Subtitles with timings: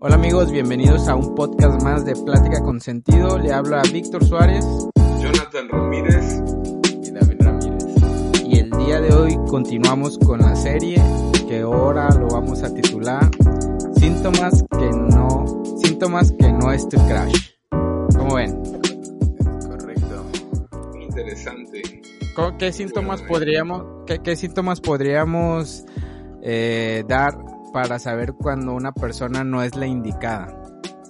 [0.00, 3.36] Hola amigos, bienvenidos a un podcast más de Plática con Sentido.
[3.36, 4.64] Le habla Víctor Suárez,
[5.20, 6.40] Jonathan Ramírez
[7.02, 7.84] y David Ramírez.
[8.46, 11.02] Y el día de hoy continuamos con la serie
[11.48, 13.28] que ahora lo vamos a titular
[13.96, 17.50] Síntomas que no, síntomas que no es tu crash.
[18.16, 18.62] ¿Cómo ven?
[19.68, 20.24] Correcto.
[20.92, 21.82] Muy interesante.
[22.56, 25.84] ¿Qué síntomas podríamos, qué, qué síntomas podríamos
[26.40, 30.62] eh, dar para saber cuando una persona no es la indicada?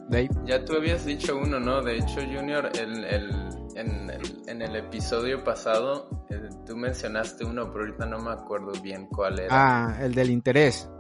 [0.09, 0.31] Dave.
[0.45, 1.83] Ya tú habías dicho uno, ¿no?
[1.83, 3.31] De hecho, Junior, el, el,
[3.75, 8.73] en, el, en, el, episodio pasado, eh, tú mencionaste uno, pero ahorita no me acuerdo
[8.83, 9.49] bien cuál era.
[9.51, 10.91] Ah, el del interés.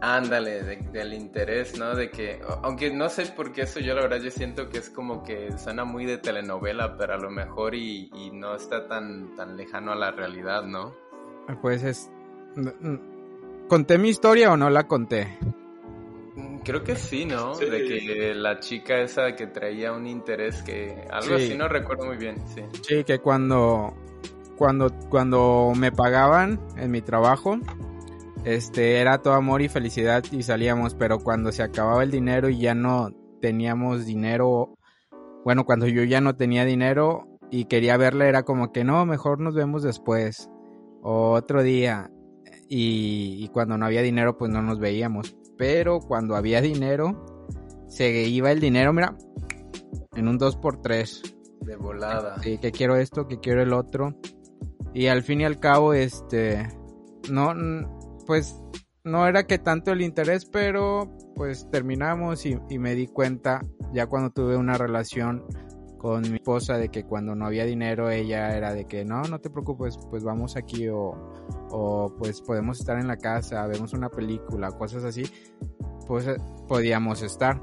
[0.00, 1.94] Ándale, de, del interés, ¿no?
[1.94, 4.90] De que, aunque no sé por qué eso, yo la verdad yo siento que es
[4.90, 9.34] como que suena muy de telenovela, pero a lo mejor y, y no está tan,
[9.36, 10.94] tan lejano a la realidad, ¿no?
[11.62, 12.10] Pues es...
[13.68, 15.38] ¿Conté mi historia o no la conté?
[16.64, 17.54] Creo que sí, ¿no?
[17.54, 17.66] Sí.
[17.66, 21.06] De que la chica esa que traía un interés que...
[21.10, 21.44] Algo sí.
[21.44, 22.62] así, no recuerdo muy bien, sí.
[22.82, 23.94] Sí, que cuando...
[24.56, 27.60] Cuando, cuando me pagaban en mi trabajo,
[28.44, 32.58] este era todo amor y felicidad y salíamos, pero cuando se acababa el dinero y
[32.58, 34.76] ya no teníamos dinero,
[35.44, 39.38] bueno, cuando yo ya no tenía dinero y quería verle era como que no, mejor
[39.38, 40.50] nos vemos después
[41.02, 42.10] o otro día
[42.68, 47.24] y, y cuando no había dinero pues no nos veíamos, pero cuando había dinero
[47.88, 49.16] se iba el dinero, mira,
[50.14, 51.34] en un 2x3.
[51.62, 52.40] De volada.
[52.42, 54.14] Sí, que quiero esto, que quiero el otro.
[54.94, 56.68] Y al fin y al cabo, este,
[57.30, 57.54] no,
[58.26, 58.60] pues
[59.04, 63.60] no era que tanto el interés, pero pues terminamos y, y, me di cuenta
[63.92, 65.44] ya cuando tuve una relación
[65.98, 69.40] con mi esposa de que cuando no había dinero ella era de que no, no
[69.40, 71.12] te preocupes, pues vamos aquí o,
[71.70, 75.24] o pues podemos estar en la casa, vemos una película, cosas así,
[76.06, 76.26] pues
[76.66, 77.60] podíamos estar.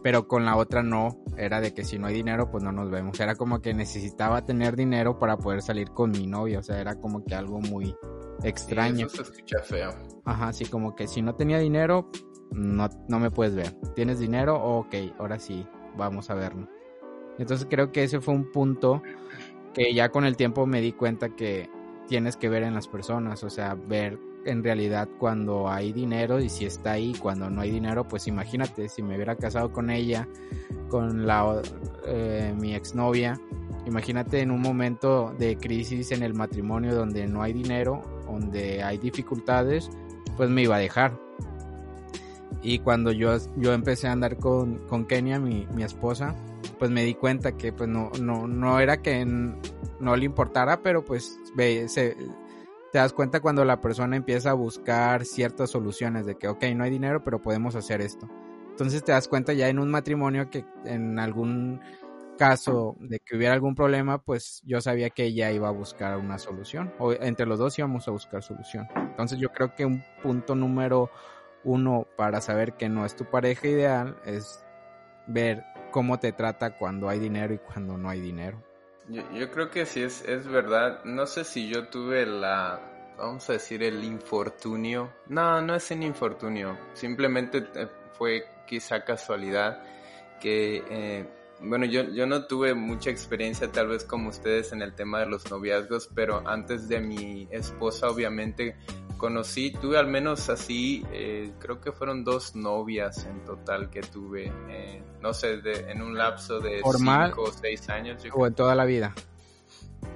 [0.00, 2.88] Pero con la otra no, era de que si no hay dinero, pues no nos
[2.88, 3.18] vemos.
[3.18, 6.60] Era como que necesitaba tener dinero para poder salir con mi novia.
[6.60, 7.96] O sea, era como que algo muy
[8.44, 9.08] extraño.
[9.08, 9.90] Sí, eso se escucha feo.
[10.24, 12.10] Ajá, así como que si no tenía dinero,
[12.52, 13.72] no, no me puedes ver.
[13.96, 14.62] ¿Tienes dinero?
[14.62, 16.68] ok, ahora sí, vamos a vernos.
[17.38, 19.02] Entonces creo que ese fue un punto
[19.74, 21.70] que ya con el tiempo me di cuenta que
[22.08, 26.48] tienes que ver en las personas, o sea, ver en realidad cuando hay dinero y
[26.48, 30.26] si está ahí, cuando no hay dinero, pues imagínate, si me hubiera casado con ella,
[30.88, 31.60] con la
[32.06, 33.38] eh, mi exnovia,
[33.86, 38.98] imagínate en un momento de crisis en el matrimonio donde no hay dinero, donde hay
[38.98, 39.90] dificultades,
[40.36, 41.18] pues me iba a dejar.
[42.62, 46.34] Y cuando yo, yo empecé a andar con, con Kenia, mi, mi esposa,
[46.78, 51.04] pues me di cuenta que pues no, no, no era que no le importara, pero
[51.04, 52.16] pues ve, se,
[52.92, 56.84] te das cuenta cuando la persona empieza a buscar ciertas soluciones de que, ok, no
[56.84, 58.28] hay dinero, pero podemos hacer esto.
[58.70, 61.80] Entonces te das cuenta ya en un matrimonio que en algún
[62.38, 66.38] caso de que hubiera algún problema, pues yo sabía que ella iba a buscar una
[66.38, 68.86] solución, o entre los dos íbamos a buscar solución.
[68.96, 71.10] Entonces yo creo que un punto número
[71.64, 74.64] uno para saber que no es tu pareja ideal es
[75.26, 78.62] ver cómo te trata cuando hay dinero y cuando no hay dinero.
[79.08, 81.02] Yo, yo, creo que sí es, es verdad.
[81.04, 82.80] No sé si yo tuve la,
[83.16, 85.12] vamos a decir, el infortunio.
[85.26, 86.78] No, no es un infortunio.
[86.94, 87.66] Simplemente
[88.12, 89.82] fue quizá casualidad
[90.40, 91.28] que, eh,
[91.60, 95.26] bueno, yo, yo no tuve mucha experiencia tal vez como ustedes en el tema de
[95.26, 98.76] los noviazgos, pero antes de mi esposa obviamente
[99.18, 104.52] conocí, tuve al menos así, eh, creo que fueron dos novias en total que tuve,
[104.70, 108.22] eh, no sé, de, en un lapso de ¿Formal, cinco o seis años.
[108.32, 109.14] o en toda la vida.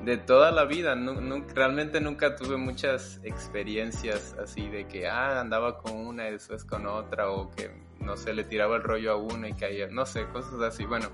[0.05, 5.41] De toda la vida, no, no, realmente nunca tuve muchas experiencias así de que, ah,
[5.41, 7.71] andaba con una y después con otra, o que,
[8.03, 10.85] no sé, le tiraba el rollo a una y caía, no sé, cosas así.
[10.85, 11.09] Bueno,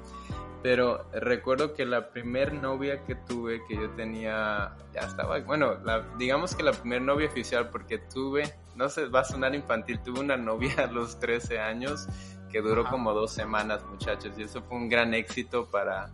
[0.63, 6.05] pero recuerdo que la primer novia que tuve, que yo tenía, ya estaba, bueno, la,
[6.19, 10.21] digamos que la primer novia oficial, porque tuve, no sé, va a sonar infantil, tuve
[10.21, 12.09] una novia a los 13 años
[12.51, 12.91] que duró Ajá.
[12.91, 16.11] como dos semanas, muchachos, y eso fue un gran éxito para,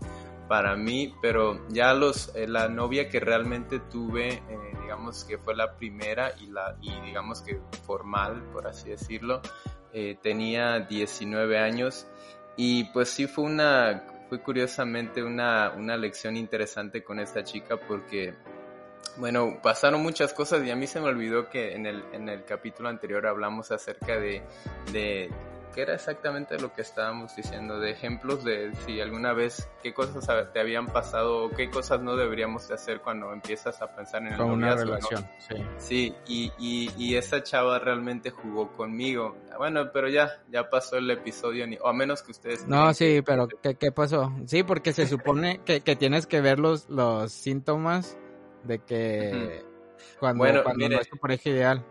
[0.48, 4.42] para mí, pero ya los, eh, la novia que realmente tuve, eh,
[4.82, 9.40] digamos que fue la primera y, la, y digamos que formal, por así decirlo,
[9.94, 12.06] eh, tenía 19 años.
[12.56, 18.34] Y pues sí fue una fue curiosamente una, una lección interesante con esta chica porque,
[19.16, 22.44] bueno, pasaron muchas cosas y a mí se me olvidó que en el, en el
[22.44, 24.42] capítulo anterior hablamos acerca de,
[24.92, 25.30] de
[25.74, 30.52] que era exactamente lo que estábamos diciendo, de ejemplos de si alguna vez qué cosas
[30.52, 34.28] te habían pasado o qué cosas no deberíamos de hacer cuando empiezas a pensar en
[34.28, 35.54] el Con una relación, sí.
[35.78, 39.36] Sí, y, y, y, esa chava realmente jugó conmigo.
[39.58, 42.66] Bueno, pero ya, ya pasó el episodio, ni, o a menos que ustedes...
[42.66, 44.32] No, sí, pero ¿qué, ¿qué, pasó?
[44.46, 48.16] Sí, porque se supone que, que, tienes que ver los, los síntomas
[48.62, 49.64] de que
[50.20, 51.84] cuando, bueno, cuando mire, no es tu pareja ideal.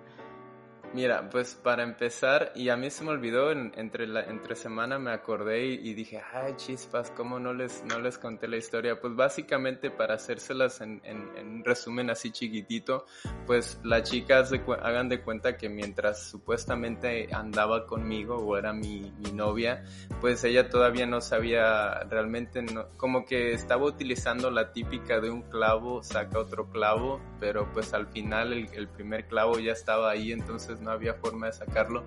[0.93, 4.99] Mira, pues para empezar, y a mí se me olvidó, en, entre, la, entre semana
[4.99, 9.01] me acordé y, dije, ay chispas, ¿cómo no les, no les conté la historia?
[9.01, 13.07] Pues básicamente para hacérselas en, en, en un resumen así chiquitito,
[13.47, 19.11] pues la chica se, hagan de cuenta que mientras supuestamente andaba conmigo o era mi,
[19.17, 19.83] mi novia,
[20.21, 25.41] pues ella todavía no sabía realmente, no, como que estaba utilizando la típica de un
[25.41, 30.31] clavo, saca otro clavo, pero pues al final el, el primer clavo ya estaba ahí,
[30.31, 32.03] entonces no había forma de sacarlo.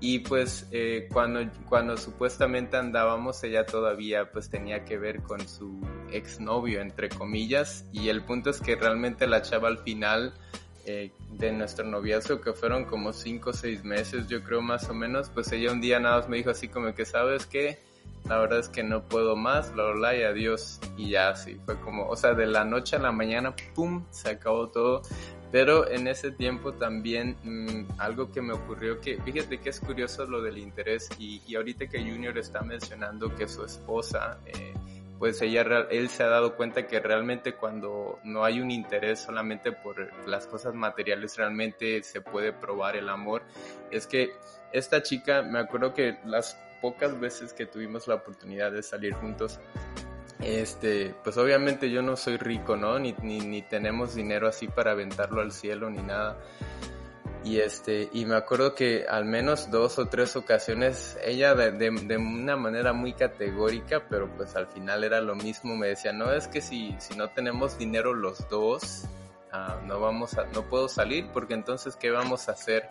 [0.00, 5.80] Y pues eh, cuando, cuando supuestamente andábamos, ella todavía pues tenía que ver con su
[6.10, 7.84] exnovio, entre comillas.
[7.92, 10.34] Y el punto es que realmente la chava al final
[10.84, 14.94] eh, de nuestro noviazgo, que fueron como 5 o 6 meses, yo creo más o
[14.94, 17.78] menos, pues ella un día nada más me dijo así como que, ¿sabes qué?
[18.28, 20.80] La verdad es que no puedo más, bla, bla, bla, y adiós.
[20.96, 24.30] Y ya así, fue como, o sea, de la noche a la mañana, ¡pum!, se
[24.30, 25.02] acabó todo.
[25.52, 30.24] Pero en ese tiempo también mmm, algo que me ocurrió que, fíjate que es curioso
[30.26, 34.72] lo del interés y, y ahorita que Junior está mencionando que su esposa, eh,
[35.18, 39.70] pues ella, él se ha dado cuenta que realmente cuando no hay un interés solamente
[39.70, 43.42] por las cosas materiales, realmente se puede probar el amor.
[43.90, 44.32] Es que
[44.72, 49.60] esta chica, me acuerdo que las pocas veces que tuvimos la oportunidad de salir juntos,
[50.42, 52.98] este, pues obviamente yo no soy rico, ¿no?
[52.98, 56.38] Ni, ni, ni, tenemos dinero así para aventarlo al cielo ni nada.
[57.44, 61.90] Y este, y me acuerdo que al menos dos o tres ocasiones ella de, de,
[61.90, 66.32] de, una manera muy categórica, pero pues al final era lo mismo, me decía, no,
[66.32, 69.06] es que si, si no tenemos dinero los dos,
[69.52, 72.88] uh, no vamos a, no puedo salir porque entonces qué vamos a hacer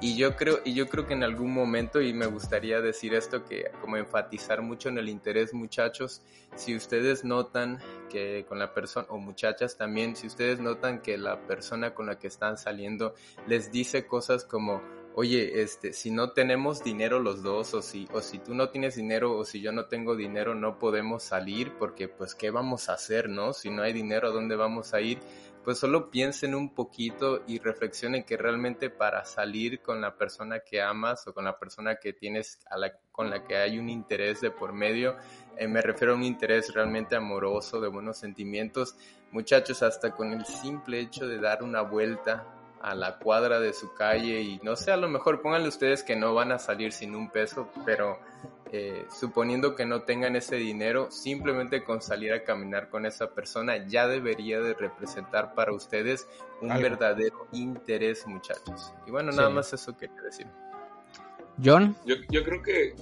[0.00, 3.44] y yo creo y yo creo que en algún momento y me gustaría decir esto
[3.44, 6.22] que como enfatizar mucho en el interés muchachos
[6.54, 7.78] si ustedes notan
[8.10, 12.18] que con la persona o muchachas también si ustedes notan que la persona con la
[12.18, 13.14] que están saliendo
[13.46, 14.82] les dice cosas como
[15.18, 18.96] oye, este, si no tenemos dinero los dos, o si, o si tú no tienes
[18.96, 22.92] dinero, o si yo no tengo dinero, no podemos salir, porque pues, ¿qué vamos a
[22.92, 23.54] hacer, no?
[23.54, 25.18] Si no hay dinero, ¿a dónde vamos a ir?
[25.66, 30.80] Pues solo piensen un poquito y reflexionen que realmente para salir con la persona que
[30.80, 32.60] amas o con la persona que tienes,
[33.10, 35.16] con la que hay un interés de por medio,
[35.56, 38.94] eh, me refiero a un interés realmente amoroso, de buenos sentimientos,
[39.32, 42.46] muchachos, hasta con el simple hecho de dar una vuelta
[42.80, 46.16] a la cuadra de su calle y no sé, a lo mejor pónganle ustedes que
[46.16, 48.18] no van a salir sin un peso, pero
[48.72, 53.86] eh, suponiendo que no tengan ese dinero, simplemente con salir a caminar con esa persona
[53.86, 56.26] ya debería de representar para ustedes
[56.60, 56.82] un Algo.
[56.82, 58.92] verdadero interés, muchachos.
[59.06, 59.54] Y bueno, nada sí.
[59.54, 60.46] más eso quería decir.
[61.64, 61.96] John.
[62.04, 62.94] Yo, yo creo que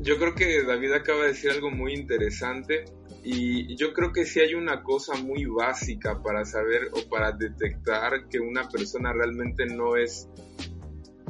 [0.00, 2.84] yo creo que David acaba de decir algo muy interesante
[3.24, 8.28] y yo creo que sí hay una cosa muy básica para saber o para detectar
[8.28, 10.28] que una persona realmente no es,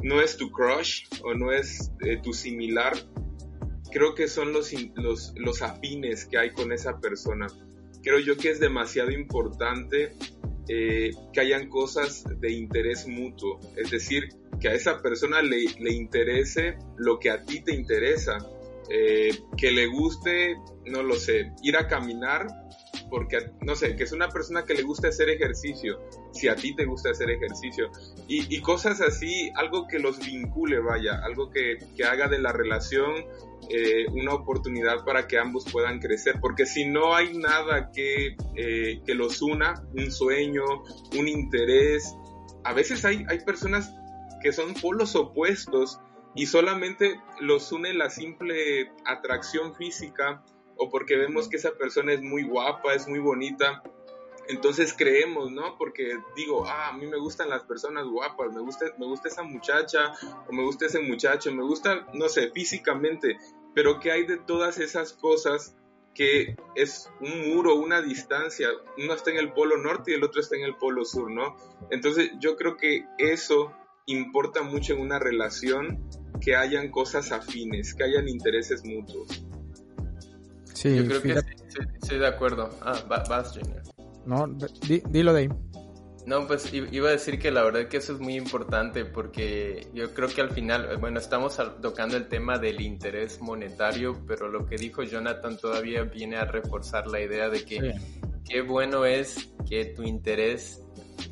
[0.03, 2.93] no es tu crush o no es eh, tu similar.
[3.93, 7.47] Creo que son los, los, los afines que hay con esa persona.
[8.03, 10.11] Creo yo que es demasiado importante
[10.67, 13.57] eh, que hayan cosas de interés mutuo.
[13.77, 14.27] Es decir,
[14.59, 18.37] que a esa persona le, le interese lo que a ti te interesa
[18.89, 22.47] eh, que le guste, no lo sé, ir a caminar,
[23.09, 25.99] porque, no sé, que es una persona que le gusta hacer ejercicio,
[26.31, 27.91] si a ti te gusta hacer ejercicio,
[28.27, 33.25] y, cosas así, algo que los vincule, vaya, algo que, que haga de la relación
[33.69, 39.01] eh, una oportunidad para que ambos puedan crecer, porque si no hay nada que, eh,
[39.05, 40.63] que los una, un sueño,
[41.17, 42.15] un interés,
[42.63, 43.91] a veces hay, hay personas
[44.41, 45.99] que son polos opuestos,
[46.35, 50.43] y solamente los une la simple atracción física
[50.77, 53.83] o porque vemos que esa persona es muy guapa, es muy bonita.
[54.47, 55.77] Entonces creemos, ¿no?
[55.77, 59.43] Porque digo, ah, a mí me gustan las personas guapas, me gusta, me gusta esa
[59.43, 60.13] muchacha
[60.47, 63.37] o me gusta ese muchacho, me gusta, no sé, físicamente,
[63.73, 65.75] pero ¿qué hay de todas esas cosas
[66.13, 68.69] que es un muro, una distancia?
[68.97, 71.57] Uno está en el polo norte y el otro está en el polo sur, ¿no?
[71.89, 73.73] Entonces yo creo que eso
[74.05, 76.07] importa mucho en una relación
[76.39, 79.43] que hayan cosas afines, que hayan intereses mutuos.
[80.75, 81.55] Sí, yo creo fíjate.
[81.55, 82.69] que sí, sí, de acuerdo.
[82.81, 83.81] Ah, vas, Junior.
[84.25, 84.47] No,
[84.87, 85.49] di, dilo de ahí.
[86.25, 90.11] No, pues iba a decir que la verdad que eso es muy importante porque yo
[90.15, 94.65] creo que al final, eh, bueno, estamos tocando el tema del interés monetario, pero lo
[94.65, 97.93] que dijo Jonathan todavía viene a reforzar la idea de que
[98.43, 100.81] qué bueno es que tu interés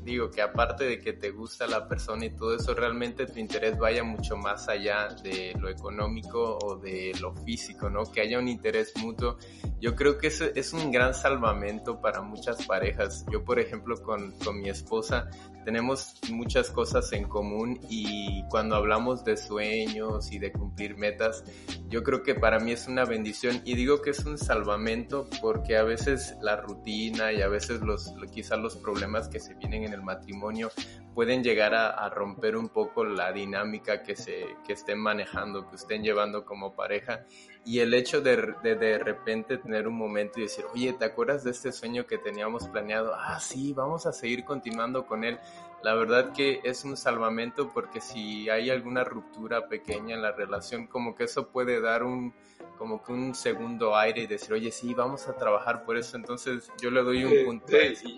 [0.04, 3.78] digo que aparte de que te gusta la persona y todo eso, realmente tu interés
[3.78, 8.04] vaya mucho más allá de lo económico o de lo físico, ¿no?
[8.12, 9.38] Que haya un interés mutuo.
[9.80, 13.26] Yo creo que eso es un gran salvamento para muchas parejas.
[13.32, 15.30] Yo, por ejemplo, con, con mi esposa
[15.64, 21.44] tenemos muchas cosas en común y cuando hablamos de sueños y de cumplir metas,
[21.90, 25.78] yo creo que para mí es una bendición y digo que es un salvamento porque
[25.78, 29.94] a veces la rutina y a veces los quizás los problemas que se vienen en
[29.94, 30.72] el matrimonio
[31.16, 36.04] pueden llegar a, romper un poco la dinámica que se que estén manejando, que estén
[36.04, 37.26] llevando como pareja
[37.66, 41.44] y el hecho de, de, de repente tener un momento y decir, oye, ¿te acuerdas
[41.44, 43.14] de este sueño que teníamos planeado?
[43.16, 45.40] Ah, sí, vamos a seguir continuando con él
[45.84, 50.88] la verdad que es un salvamento porque si hay alguna ruptura pequeña en la relación,
[50.88, 52.34] como que eso puede dar un
[52.78, 56.18] como que un segundo aire y decir, oye, sí, vamos a trabajar por eso.
[56.18, 57.74] Entonces yo le doy un punto.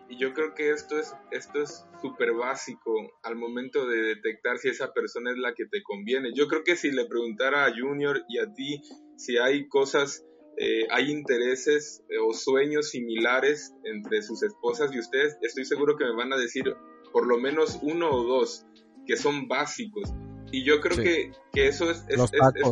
[0.10, 2.94] y, yo creo que esto es esto es súper básico
[3.24, 6.34] al momento de detectar si esa persona es la que te conviene.
[6.34, 8.82] Yo creo que si le preguntara a Junior y a ti
[9.18, 10.26] si hay cosas
[10.58, 16.06] eh, hay intereses eh, o sueños similares entre sus esposas y ustedes, estoy seguro que
[16.06, 16.64] me van a decir,
[17.12, 18.66] por lo menos uno o dos
[19.06, 20.14] que son básicos.
[20.52, 22.18] Y yo creo que, que, eso es, es,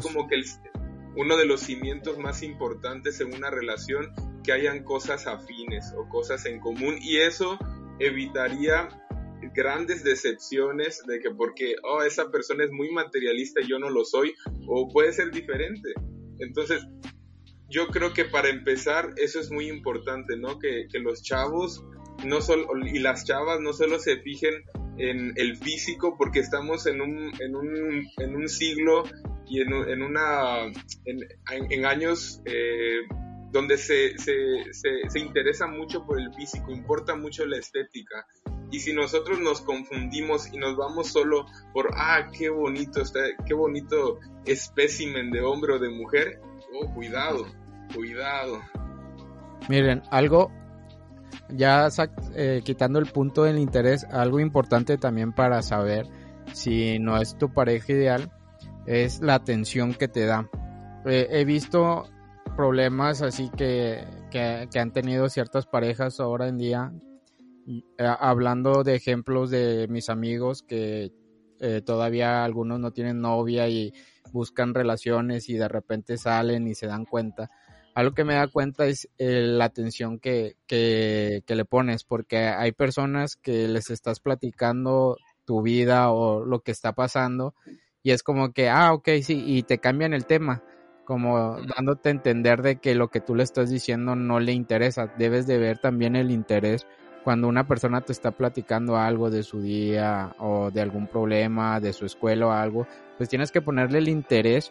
[0.01, 0.35] como que
[1.15, 6.45] uno de los cimientos más importantes en una relación, que hayan cosas afines o cosas
[6.45, 6.97] en común.
[7.01, 7.57] Y eso
[7.99, 8.89] evitaría
[9.53, 14.05] grandes decepciones de que porque, oh, esa persona es muy materialista y yo no lo
[14.05, 14.33] soy,
[14.67, 15.93] o puede ser diferente.
[16.39, 16.85] Entonces,
[17.69, 20.59] yo creo que para empezar, eso es muy importante, ¿no?
[20.59, 21.83] Que, que los chavos
[22.25, 24.53] no solo, y las chavas no solo se fijen
[24.97, 29.03] en el físico porque estamos en un, en un, en un siglo
[29.53, 30.63] y en, en una
[31.05, 31.19] en,
[31.69, 33.01] en años eh,
[33.51, 34.33] donde se, se,
[34.71, 38.25] se, interesa mucho por el físico, importa mucho la estética.
[38.71, 43.53] Y si nosotros nos confundimos y nos vamos solo por, ah, qué bonito está, qué
[43.53, 46.41] bonito espécimen de hombre o de mujer,
[46.73, 47.45] oh, cuidado,
[47.93, 48.59] cuidado.
[49.69, 50.51] Miren, algo
[51.49, 51.89] ya
[52.33, 56.07] eh, quitando el punto del interés, algo importante también para saber
[56.53, 58.31] si no es tu pareja ideal
[58.85, 60.49] es la atención que te da.
[61.05, 62.09] Eh, he visto
[62.55, 66.93] problemas así que, que, han tenido ciertas parejas ahora en día,
[67.67, 67.81] eh,
[68.19, 71.11] hablando de ejemplos de mis amigos que
[71.85, 73.93] todavía algunos no tienen novia y
[74.33, 77.49] buscan relaciones y de repente salen y se dan cuenta
[77.95, 82.71] algo que me da cuenta es eh, la atención que, que, le pones, porque hay
[82.71, 87.53] personas que les estás platicando tu vida o lo que está pasando
[88.03, 90.61] y es como que, ah, ok, sí, y te cambian el tema,
[91.05, 95.07] como dándote a entender de que lo que tú le estás diciendo no le interesa.
[95.17, 96.85] Debes de ver también el interés
[97.23, 101.93] cuando una persona te está platicando algo de su día o de algún problema, de
[101.93, 102.85] su escuela o algo,
[103.17, 104.69] pues tienes que ponerle el interés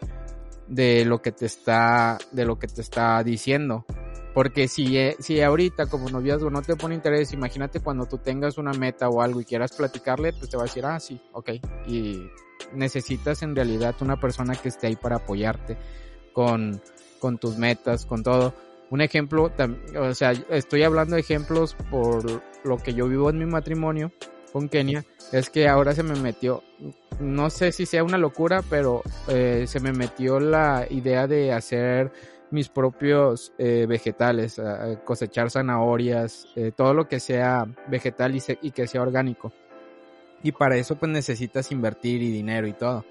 [0.67, 3.85] de lo que te está, de lo que te está diciendo.
[4.33, 8.57] Porque si, eh, si ahorita como noviazgo no te pone interés, imagínate cuando tú tengas
[8.57, 11.51] una meta o algo y quieras platicarle, pues te va a decir, ah, sí, ok.
[11.87, 12.29] Y
[12.73, 15.77] necesitas en realidad una persona que esté ahí para apoyarte
[16.33, 16.81] con,
[17.19, 18.53] con tus metas, con todo.
[18.89, 19.51] Un ejemplo,
[19.99, 24.11] o sea, estoy hablando de ejemplos por lo que yo vivo en mi matrimonio
[24.51, 26.61] con Kenia, es que ahora se me metió,
[27.19, 32.11] no sé si sea una locura, pero eh, se me metió la idea de hacer
[32.51, 34.61] mis propios eh, vegetales,
[35.05, 39.51] cosechar zanahorias, eh, todo lo que sea vegetal y, y, que sea orgánico.
[40.43, 43.05] Y para eso pues necesitas invertir y dinero y todo.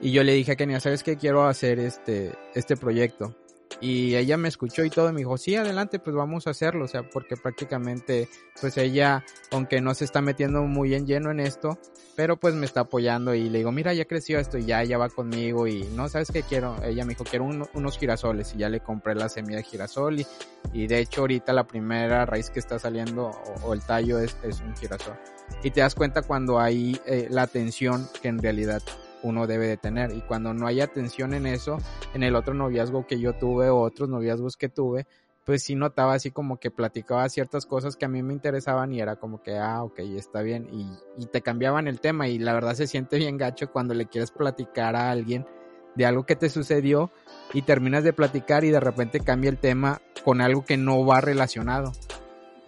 [0.00, 1.16] Y yo le dije a Kenia, ¿sabes qué?
[1.16, 3.34] Quiero hacer este, este proyecto.
[3.80, 6.84] Y ella me escuchó y todo, y me dijo, sí, adelante, pues vamos a hacerlo,
[6.84, 8.28] o sea, porque prácticamente,
[8.60, 11.78] pues ella, aunque no se está metiendo muy en lleno en esto,
[12.16, 14.98] pero pues me está apoyando y le digo, mira, ya creció esto y ya, ya
[14.98, 16.76] va conmigo y no, ¿sabes qué quiero?
[16.82, 20.26] Ella me dijo, quiero unos girasoles y ya le compré la semilla de girasol y,
[20.72, 23.30] y de hecho ahorita la primera raíz que está saliendo
[23.62, 25.14] o, el tallo es, es, un girasol.
[25.62, 28.82] Y te das cuenta cuando hay eh, la atención que en realidad
[29.22, 30.12] uno debe de tener.
[30.12, 31.78] Y cuando no hay atención en eso,
[32.14, 35.06] en el otro noviazgo que yo tuve o otros noviazgos que tuve,
[35.44, 39.00] pues sí notaba así como que platicaba ciertas cosas que a mí me interesaban y
[39.00, 40.68] era como que, ah, ok, está bien.
[40.72, 40.86] Y,
[41.22, 44.30] y te cambiaban el tema y la verdad se siente bien gacho cuando le quieres
[44.30, 45.46] platicar a alguien
[45.94, 47.10] de algo que te sucedió
[47.52, 51.20] y terminas de platicar y de repente cambia el tema con algo que no va
[51.20, 51.92] relacionado.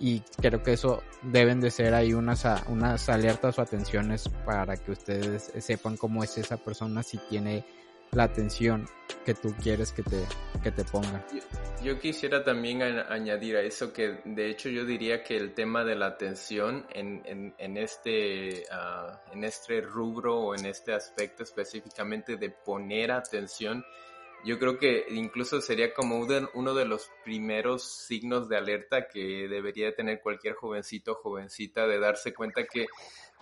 [0.03, 4.91] Y creo que eso deben de ser ahí unas, unas alertas o atenciones para que
[4.91, 7.65] ustedes sepan cómo es esa persona si tiene
[8.11, 8.89] la atención
[9.25, 10.25] que tú quieres que te,
[10.61, 11.25] que te ponga.
[11.85, 15.95] Yo, quisiera también añadir a eso que de hecho yo diría que el tema de
[15.95, 22.37] la atención en, en, en este, uh, en este rubro o en este aspecto específicamente
[22.37, 23.85] de poner atención,
[24.45, 29.95] yo creo que incluso sería como uno de los primeros signos de alerta que debería
[29.95, 32.87] tener cualquier jovencito o jovencita de darse cuenta que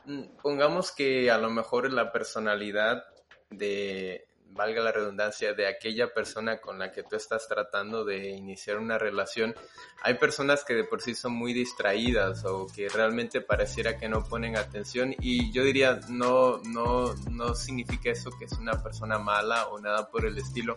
[0.05, 3.05] mm, pongamos que a lo mejor la personalidad
[3.51, 8.79] de, valga la redundancia, de aquella persona con la que tú estás tratando de iniciar
[8.79, 9.55] una relación,
[10.03, 14.25] hay personas que de por sí son muy distraídas o que realmente pareciera que no
[14.25, 19.69] ponen atención y yo diría no, no, no significa eso que es una persona mala
[19.69, 20.77] o nada por el estilo,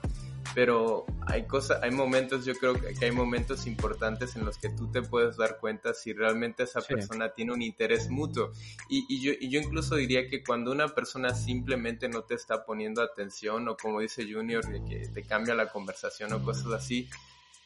[0.54, 4.92] pero hay cosas, hay momentos, yo creo que hay momentos importantes en los que tú
[4.92, 8.52] te puedes dar cuenta si realmente esa persona tiene un interés mutuo.
[8.90, 12.66] Y, y, yo, y yo incluso diría que cuando una persona simplemente no te está
[12.66, 17.10] poniendo atención o como dice Junior, que te cambia la conversación o cosas así,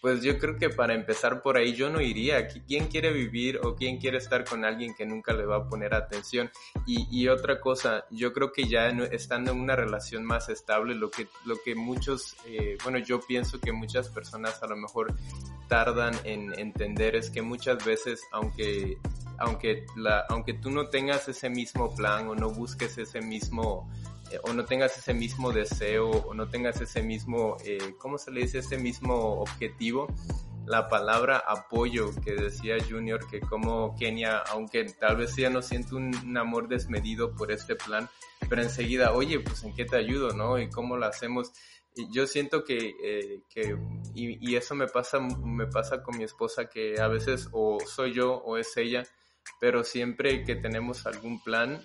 [0.02, 2.48] pues yo creo que para empezar por ahí yo no iría.
[2.48, 5.94] ¿Quién quiere vivir o quién quiere estar con alguien que nunca le va a poner
[5.94, 6.52] atención?
[6.86, 11.28] Y, otra cosa, yo creo que ya estando en una relación más estable, lo que,
[11.46, 15.14] lo que muchos, eh, bueno, yo pienso que muchas personas a lo mejor
[15.68, 18.98] tardan en entender es que muchas veces, aunque
[19.40, 19.86] aunque,
[20.30, 23.88] aunque tú no tengas ese mismo plan o no busques ese mismo
[24.32, 28.32] eh, o no tengas ese mismo deseo o no tengas ese mismo, eh, ¿cómo se
[28.32, 28.60] le dice?
[28.60, 30.08] Ese mismo objetivo.
[30.66, 35.96] La palabra apoyo que decía Junior, que como Kenia, aunque tal vez ella no siente
[35.96, 38.10] un, amor desmedido por este plan,
[38.50, 40.60] pero enseguida, oye, pues en qué te ayudo, ¿no?
[40.60, 41.54] Y cómo lo hacemos.
[42.12, 43.78] Yo siento que, eh, que
[44.14, 48.14] y, y, eso me pasa, me pasa con mi esposa, que a veces o soy
[48.14, 49.04] yo o es ella,
[49.60, 51.82] pero siempre que tenemos algún plan,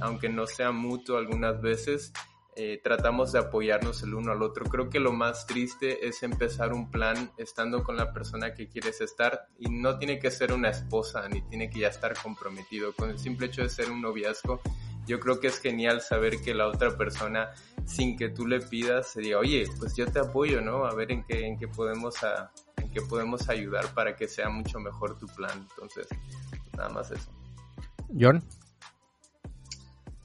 [0.00, 2.12] aunque no sea mutuo algunas veces,
[2.58, 4.64] eh, tratamos de apoyarnos el uno al otro.
[4.64, 9.02] Creo que lo más triste es empezar un plan estando con la persona que quieres
[9.02, 12.94] estar y no tiene que ser una esposa ni tiene que ya estar comprometido.
[12.94, 14.62] Con el simple hecho de ser un noviazgo,
[15.06, 17.52] yo creo que es genial saber que la otra persona,
[17.84, 20.86] sin que tú le pidas, se diga, oye, pues yo te apoyo, ¿no?
[20.86, 22.50] A ver en qué, en qué podemos a,
[22.96, 25.66] qué podemos ayudar para que sea mucho mejor tu plan.
[25.70, 26.08] Entonces,
[26.74, 27.30] nada más eso.
[28.18, 28.42] John.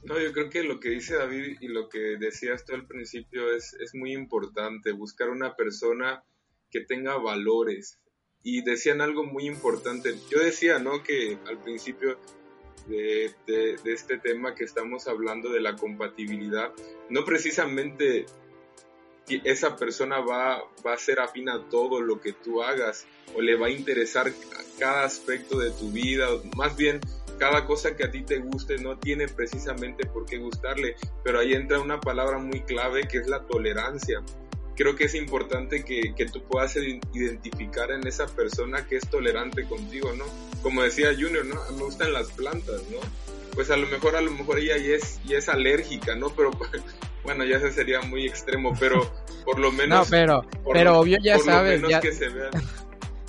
[0.04, 3.54] No, yo creo que lo que dice David y lo que decías tú al principio
[3.54, 6.24] es, es muy importante, buscar una persona
[6.70, 7.98] que tenga valores.
[8.42, 10.14] Y decían algo muy importante.
[10.30, 11.02] Yo decía, ¿no?
[11.02, 12.18] Que al principio
[12.88, 16.72] de, de, de, este tema que estamos hablando de la compatibilidad,
[17.10, 18.24] no precisamente
[19.28, 23.56] esa persona va, va a ser afín a todo lo que tú hagas o le
[23.56, 24.32] va a interesar
[24.78, 27.00] cada aspecto de tu vida, más bien
[27.38, 31.54] cada cosa que a ti te guste no tiene precisamente por qué gustarle, pero ahí
[31.54, 34.22] entra una palabra muy clave que es la tolerancia.
[34.76, 39.64] Creo que es importante que, que tú puedas identificar en esa persona que es tolerante
[39.64, 40.24] contigo, ¿no?
[40.62, 41.56] Como decía Junior, ¿no?
[41.76, 42.98] Me gustan las plantas, ¿no?
[43.54, 46.30] Pues a lo mejor, a lo mejor ella ya es, ya es alérgica, ¿no?
[46.30, 46.52] Pero
[47.24, 49.10] bueno, ya se sería muy extremo, pero
[49.44, 50.06] por lo menos...
[50.06, 52.00] No, pero, pero obvio ya sabes, ya...
[52.00, 52.50] Que se vean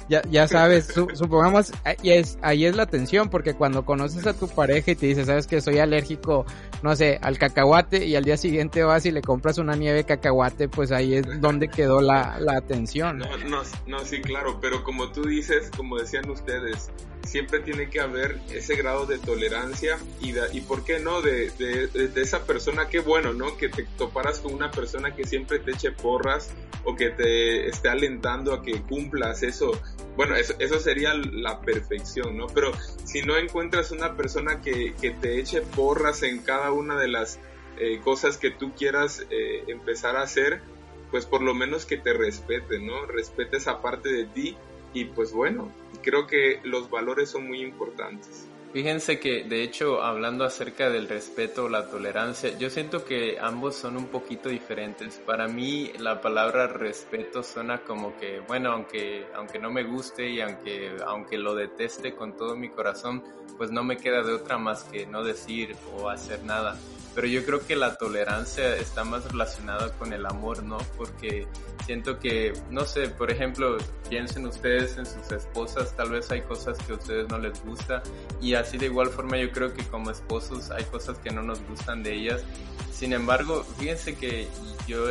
[0.09, 4.47] ya, ya sabes, supongamos, ahí es, ahí es la tensión, porque cuando conoces a tu
[4.47, 6.45] pareja y te dice, sabes que soy alérgico,
[6.81, 10.03] no sé, al cacahuate, y al día siguiente vas y le compras una nieve de
[10.03, 13.19] cacahuate, pues ahí es donde quedó la, la tensión.
[13.19, 16.91] No, no, no, sí, claro, pero como tú dices, como decían ustedes,
[17.33, 21.87] siempre tiene que haber ese grado de tolerancia y, y por qué no, de, de,
[21.87, 23.57] de, esa persona, qué bueno, ¿no?
[23.57, 26.51] Que te toparas con una persona que siempre te eche porras
[26.83, 29.71] o que te esté alentando a que cumplas eso.
[30.15, 32.45] Bueno, eso, eso sería la perfección, ¿no?
[32.53, 32.71] Pero
[33.03, 37.39] si no encuentras una persona que, que te eche porras en cada una de las
[37.79, 40.61] eh, cosas que tú quieras eh, empezar a hacer,
[41.09, 43.07] pues por lo menos que te respete, ¿no?
[43.07, 44.55] Respete esa parte de ti
[44.93, 45.71] y pues bueno,
[46.03, 48.47] creo que los valores son muy importantes.
[48.73, 53.75] Fíjense que, de hecho, hablando acerca del respeto o la tolerancia, yo siento que ambos
[53.75, 55.21] son un poquito diferentes.
[55.27, 60.41] Para mí, la palabra respeto suena como que, bueno, aunque, aunque no me guste y
[60.41, 63.23] aunque, aunque lo deteste con todo mi corazón,
[63.59, 66.75] pues no me queda de otra más que no decir o hacer nada
[67.15, 70.77] pero yo creo que la tolerancia está más relacionada con el amor, ¿no?
[70.97, 71.47] Porque
[71.85, 73.77] siento que, no sé, por ejemplo,
[74.09, 78.01] piensen ustedes en sus esposas, tal vez hay cosas que a ustedes no les gusta
[78.41, 81.61] y así de igual forma yo creo que como esposos hay cosas que no nos
[81.67, 82.43] gustan de ellas.
[82.91, 84.47] Sin embargo, fíjense que
[84.87, 85.05] yo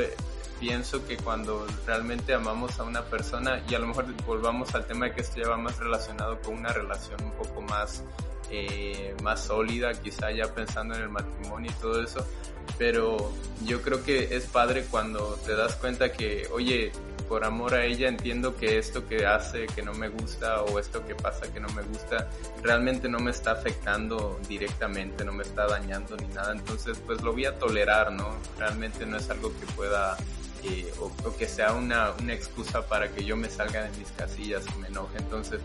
[0.62, 5.12] pienso que cuando realmente amamos a una persona, y a lo mejor volvamos al tema
[5.12, 8.04] que esto ya va más relacionado con una relación un poco más,
[8.52, 12.26] eh, más sólida, quizá ya pensando en el matrimonio y todo eso,
[12.76, 13.32] pero
[13.64, 16.92] yo creo que es padre cuando te das cuenta que, oye,
[17.32, 21.06] por amor a ella entiendo que esto que hace que no me gusta o esto
[21.06, 22.28] que pasa que no me gusta
[22.62, 27.32] realmente no me está afectando directamente, no me está dañando ni nada, entonces pues lo
[27.32, 28.36] voy a tolerar, ¿no?
[28.58, 30.18] Realmente no es algo que pueda
[30.64, 34.64] eh, o, que sea una, una excusa para que yo me salga de mis casillas
[34.74, 35.60] o me enoje, entonces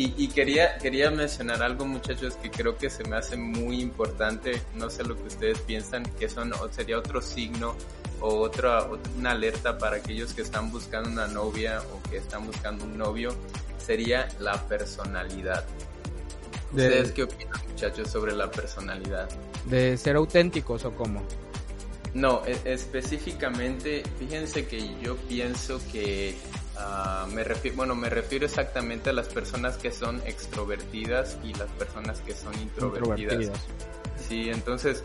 [0.00, 4.62] y, quería, quería mencionar algo, muchachos, que creo que se me hace muy importante.
[4.76, 7.74] No sé lo que ustedes piensan, que son, sería otro signo
[8.20, 12.84] o otra, una alerta para aquellos que están buscando una novia o que están buscando
[12.84, 13.34] un novio.
[13.84, 15.66] Sería la personalidad.
[16.70, 19.28] ¿Ustedes qué opinan, muchachos, sobre la personalidad?
[19.64, 21.24] ¿De ser auténticos o cómo?
[22.14, 26.36] No, e, específicamente, fíjense que yo pienso que
[26.80, 31.68] Ah, me refiero, bueno, me refiero exactamente a las personas que son extrovertidas y las
[31.70, 33.50] personas que son introvertidas.
[34.28, 35.02] Sí, entonces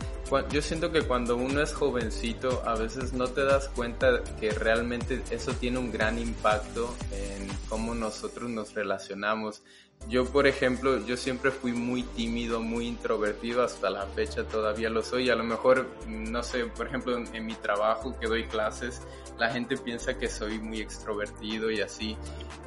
[0.50, 5.22] yo siento que cuando uno es jovencito a veces no te das cuenta que realmente
[5.30, 9.62] eso tiene un gran impacto en cómo nosotros nos relacionamos.
[10.08, 15.02] Yo, por ejemplo, yo siempre fui muy tímido, muy introvertido, hasta la fecha todavía lo
[15.02, 15.30] soy.
[15.30, 19.00] A lo mejor, no sé, por ejemplo, en, mi trabajo que doy clases,
[19.38, 22.16] la gente piensa que soy muy extrovertido y así.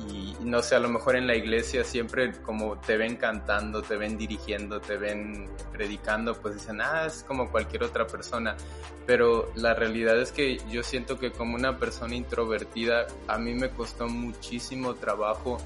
[0.10, 3.98] Y no sé, a lo mejor en la iglesia siempre como te ven cantando, te
[3.98, 8.56] ven dirigiendo, te ven predicando, pues dicen, ah, es como cualquier otra persona.
[9.06, 13.70] Pero la realidad es que yo siento que como una persona introvertida, a mí me
[13.70, 15.58] costó muchísimo trabajo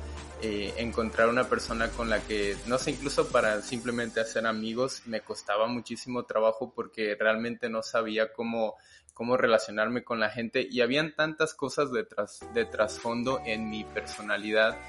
[0.43, 5.21] eh, encontrar una persona con la que, no sé, incluso para simplemente hacer amigos, me
[5.21, 8.75] costaba muchísimo trabajo porque realmente no sabía cómo,
[9.21, 12.07] cómo relacionarme con la gente y habían tantas cosas de,
[12.55, 14.79] de trasfondo en mi personalidad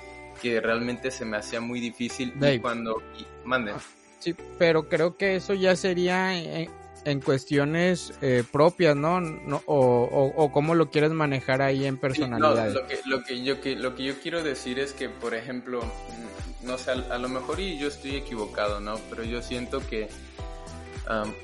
[0.40, 3.02] que realmente se me hacía muy difícil y cuando...
[3.44, 3.74] mande.
[4.20, 9.20] Sí, pero creo que eso ya sería en cuestiones eh, propias, ¿no?
[9.20, 12.68] no o, o, cómo lo quieres manejar ahí en personalidad.
[12.68, 15.34] no, lo que, lo, que yo, que, lo que yo quiero decir es que, por
[15.34, 18.98] ejemplo, mm, no sé, a, lo mejor y yo estoy equivocado, ¿no?
[19.10, 20.08] Pero yo siento que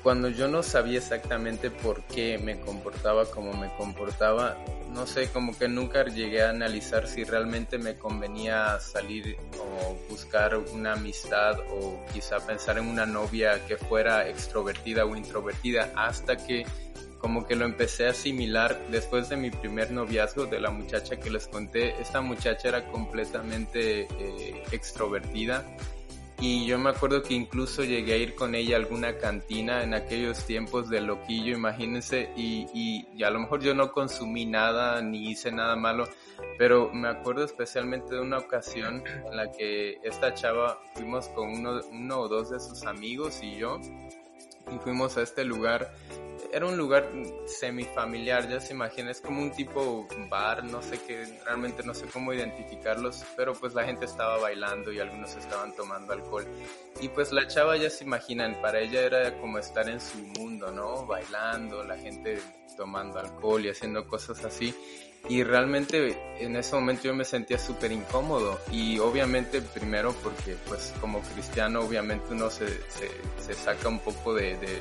[0.03, 4.57] cuando yo no sabía exactamente por qué me comportaba como me comportaba,
[4.91, 10.57] no sé, como que nunca llegué a analizar si realmente me convenía salir o buscar
[10.57, 16.65] una amistad o quizá pensar en una novia que fuera extrovertida o introvertida hasta que
[17.19, 21.29] como que lo empecé a asimilar después de mi primer noviazgo de la muchacha que
[21.29, 21.99] les conté.
[21.99, 25.65] Esta muchacha era completamente eh, extrovertida
[26.41, 29.93] y yo me acuerdo que incluso llegué a ir con ella a alguna cantina en
[29.93, 35.31] aquellos tiempos de loquillo, imagínense, y, y, a lo mejor yo no consumí nada ni
[35.31, 36.07] hice nada malo,
[36.57, 41.81] pero me acuerdo especialmente de una ocasión en la que esta chava fuimos con uno,
[41.91, 43.79] uno o dos de sus amigos y yo,
[44.73, 45.93] y fuimos a este lugar
[46.51, 47.11] era un lugar
[47.45, 52.07] semifamiliar, ya se imagina, es como un tipo bar, no sé qué, realmente no sé
[52.07, 56.47] cómo identificarlos, pero pues la gente estaba bailando y algunos estaban tomando alcohol.
[57.01, 60.71] Y pues la chava ya se imaginan, para ella era como estar en su mundo,
[60.71, 61.05] ¿no?
[61.05, 62.39] Bailando, la gente
[62.75, 64.73] tomando alcohol y haciendo cosas así.
[65.27, 70.93] Y realmente en ese momento yo me sentía súper incómodo y obviamente primero porque pues
[71.01, 74.79] como cristiano obviamente uno se, se, se saca un poco de, de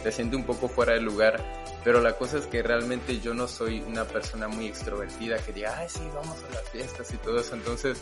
[0.00, 1.40] te siente un poco fuera de lugar,
[1.84, 5.76] pero la cosa es que realmente yo no soy una persona muy extrovertida que diga,
[5.78, 7.54] ay, sí, vamos a las fiestas y todo eso.
[7.54, 7.98] Entonces,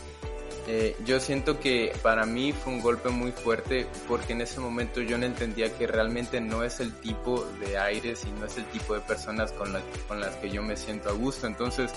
[0.67, 5.01] eh, yo siento que para mí fue un golpe muy fuerte porque en ese momento
[5.01, 8.65] yo no entendía que realmente no es el tipo de aires y no es el
[8.65, 9.75] tipo de personas con,
[10.07, 11.47] con las que yo me siento a gusto.
[11.47, 11.91] Entonces,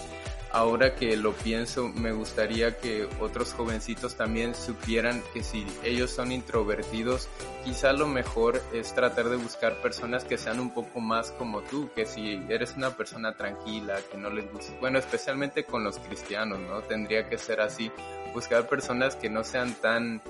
[0.52, 6.30] ahora que lo pienso, me gustaría que otros jovencitos también supieran que si ellos son
[6.30, 7.28] introvertidos,
[7.64, 11.62] quizá lo mejor es tratar de buscar personas que sean un poco más como
[11.94, 16.58] que si eres una persona tranquila, que no les gusta, bueno, especialmente con los cristianos,
[16.60, 16.82] ¿no?
[16.82, 17.90] Tendría que ser así,
[18.34, 20.20] buscar personas que no sean tan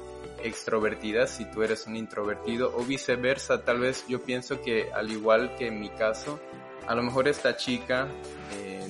[0.43, 5.55] extrovertidas si tú eres un introvertido o viceversa, tal vez yo pienso que al igual
[5.57, 6.41] que en mi caso,
[6.87, 8.09] a lo mejor esta chica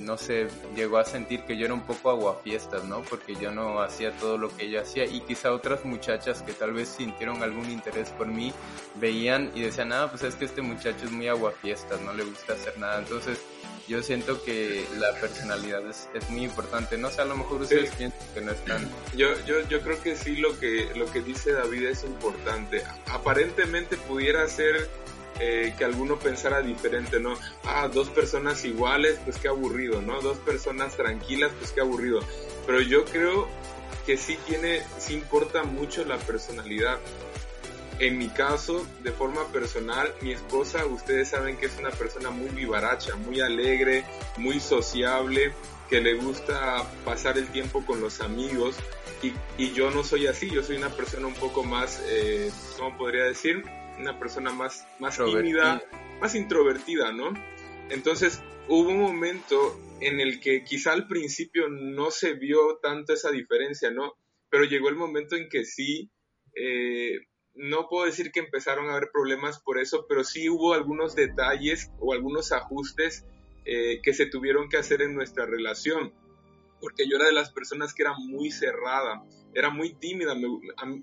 [0.03, 3.01] no sé, llegó a sentir que yo era un poco aguafiestas, ¿no?
[3.01, 6.73] Porque yo no hacía todo lo que ella hacía y quizá otras muchachas que tal
[6.73, 8.53] vez sintieron algún interés por mí
[8.95, 12.53] veían y decían, ah, pues es que este muchacho es muy aguafiestas, no le gusta
[12.53, 12.99] hacer nada.
[12.99, 13.39] Entonces,
[13.87, 16.97] yo siento que la personalidad es, muy importante.
[16.97, 18.89] No sé, a lo mejor ustedes piensan que no es tan...
[19.15, 22.83] Yo, yo, yo creo que sí lo que, lo que dice David es importante.
[23.11, 24.89] Aparentemente pudiera ser
[25.39, 27.33] eh, que alguno pensara diferente, ¿no?
[27.63, 30.21] Ah, dos personas iguales, pues qué aburrido, ¿no?
[30.21, 32.19] Dos personas tranquilas, pues qué aburrido.
[32.65, 33.47] Pero yo creo
[34.05, 36.99] que sí tiene, sí importa mucho la personalidad.
[37.99, 42.49] En mi caso, de forma personal, mi esposa, ustedes saben que es una persona muy
[42.49, 44.03] vivaracha, muy alegre,
[44.37, 45.53] muy sociable,
[45.89, 48.75] que le gusta pasar el tiempo con los amigos.
[49.21, 52.97] Y, y yo no soy así, yo soy una persona un poco más, eh, ¿cómo
[52.97, 53.63] podría decir?
[53.99, 55.81] Una persona más, más tímida,
[56.19, 57.33] más introvertida, ¿no?
[57.89, 63.31] Entonces, hubo un momento en el que quizá al principio no se vio tanto esa
[63.31, 64.13] diferencia, ¿no?
[64.49, 66.11] Pero llegó el momento en que sí,
[66.55, 67.19] eh,
[67.55, 71.91] no puedo decir que empezaron a haber problemas por eso, pero sí hubo algunos detalles
[71.99, 73.25] o algunos ajustes
[73.65, 76.13] eh, que se tuvieron que hacer en nuestra relación.
[76.83, 80.35] Porque yo era de las personas que era muy cerrada, era muy tímida.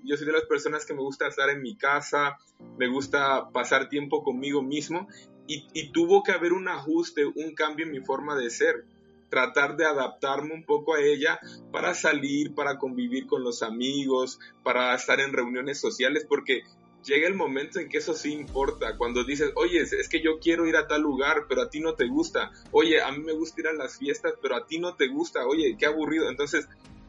[0.03, 2.37] yo soy de las personas que me gusta estar en mi casa,
[2.77, 5.07] me gusta pasar tiempo conmigo mismo
[5.47, 8.85] y, tuvo que haber un ajuste, un cambio en mi forma de ser
[9.31, 11.39] tratar de adaptarme un poco a ella
[11.71, 16.61] para salir, para convivir con los amigos, para estar en reuniones sociales, porque
[17.03, 20.67] llega el momento en que eso sí importa, cuando dices, oye, es que yo quiero
[20.67, 23.61] ir a tal lugar, pero a ti no te gusta, oye, a mí me gusta
[23.61, 26.29] ir a las fiestas, pero a ti no te gusta, oye, qué aburrido.
[26.29, 26.67] Entonces,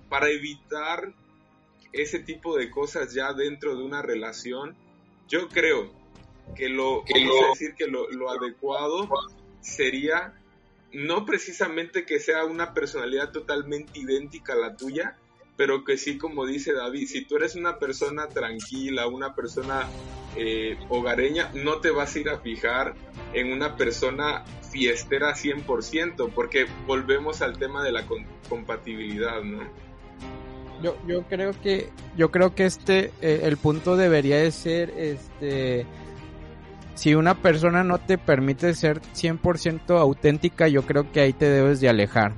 [0.09, 1.15] para evitar
[1.93, 4.75] ese tipo de cosas ya dentro de una relación,
[5.29, 5.93] yo creo
[6.57, 9.09] que lo, que lo, decir que lo, lo adecuado
[9.61, 10.35] sería
[10.93, 15.17] no precisamente que sea una personalidad totalmente idéntica a la tuya,
[15.57, 19.89] pero que sí, como dice David, si tú eres una persona tranquila, una persona
[20.37, 22.95] eh, hogareña, no te vas a ir a fijar
[23.35, 28.05] en una persona fiestera 100%, porque volvemos al tema de la
[28.49, 29.63] compatibilidad, ¿no?
[30.83, 35.87] Yo, yo creo que yo creo que este eh, el punto debería de ser este
[36.95, 41.81] si una persona no te permite ser 100% auténtica, yo creo que ahí te debes
[41.81, 42.33] de alejar.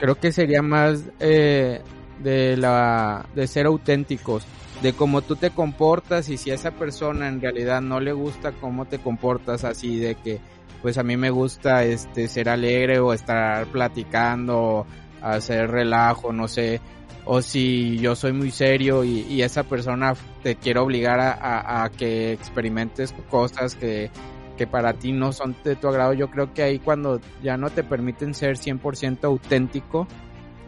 [0.00, 1.80] Creo que sería más eh,
[2.22, 4.44] de la de ser auténticos,
[4.82, 8.52] de cómo tú te comportas y si a esa persona en realidad no le gusta
[8.52, 10.40] cómo te comportas así de que
[10.82, 14.86] pues a mí me gusta este ser alegre o estar platicando,
[15.20, 16.80] hacer relajo, no sé,
[17.24, 23.14] o si yo soy muy serio y, esa persona te quiere obligar a, que experimentes
[23.28, 24.10] cosas que,
[24.56, 27.70] que, para ti no son de tu agrado, yo creo que ahí cuando ya no
[27.70, 30.06] te permiten ser 100% auténtico,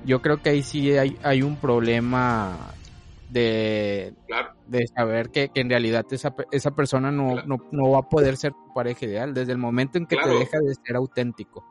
[0.05, 2.75] yo creo que ahí sí hay, hay un problema
[3.31, 4.15] de,
[4.67, 8.75] de saber que, en realidad esa, esa persona no, no, va a poder ser tu
[8.75, 11.67] pareja ideal desde el momento en que te deja de ser auténtico.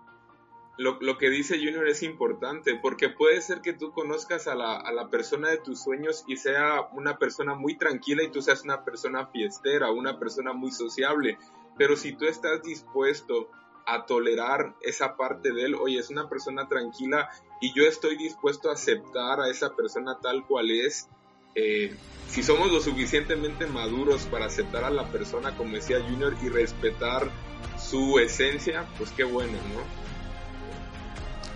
[0.77, 4.91] Lo, que dice Junior es importante, porque puede ser que tú conozcas a la, a
[4.91, 8.83] la, persona de tus sueños y sea una persona muy tranquila y tú seas una
[8.83, 11.37] persona fiestera, una persona muy sociable,
[11.77, 13.49] pero si tú estás dispuesto
[13.93, 18.69] a tolerar esa parte de él, oye, es una persona tranquila y yo estoy dispuesto
[18.69, 21.07] a aceptar a esa persona tal cual es,
[21.55, 21.95] eh,
[22.27, 27.29] si somos lo suficientemente maduros para aceptar a la persona, como decía Junior, y respetar
[27.77, 29.81] su esencia, pues qué bueno, ¿no?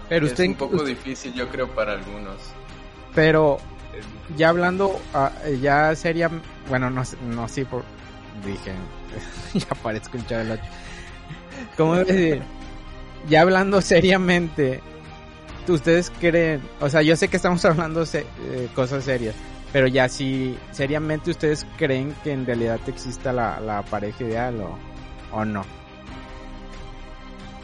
[0.09, 2.39] Pero es un poco difícil, yo creo, para algunos.
[3.15, 3.57] Pero
[4.35, 6.29] ya hablando, ah, ya sería,
[6.69, 7.83] bueno, no, no sí, por,
[8.45, 8.73] dije,
[9.53, 10.61] ya parezco un chaval.
[11.77, 12.41] ¿Cómo decir?
[13.27, 14.81] Ya hablando seriamente,
[15.67, 19.35] ¿ustedes creen, o sea, yo sé que estamos hablando de eh, cosas serias,
[19.73, 24.77] pero ya si seriamente ustedes creen que en realidad exista la, la pareja ideal o,
[25.31, 25.61] o no?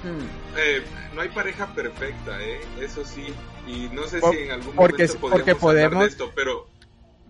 [0.04, 0.58] Hmm.
[0.58, 0.82] Eh,
[1.14, 2.60] no hay pareja perfecta, ¿eh?
[2.80, 3.34] Eso sí.
[3.68, 6.68] Y no sé si en algún porque, momento porque podemos, esto, pero...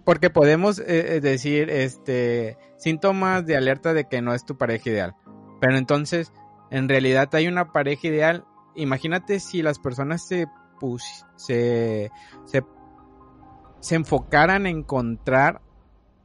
[0.05, 4.89] Porque podemos eh, eh, decir este síntomas de alerta de que no es tu pareja
[4.89, 5.15] ideal.
[5.61, 6.33] Pero entonces,
[6.69, 8.45] en realidad hay una pareja ideal.
[8.75, 10.47] Imagínate si las personas se,
[11.37, 12.11] se,
[12.45, 12.63] se,
[13.79, 15.61] se enfocaran en encontrar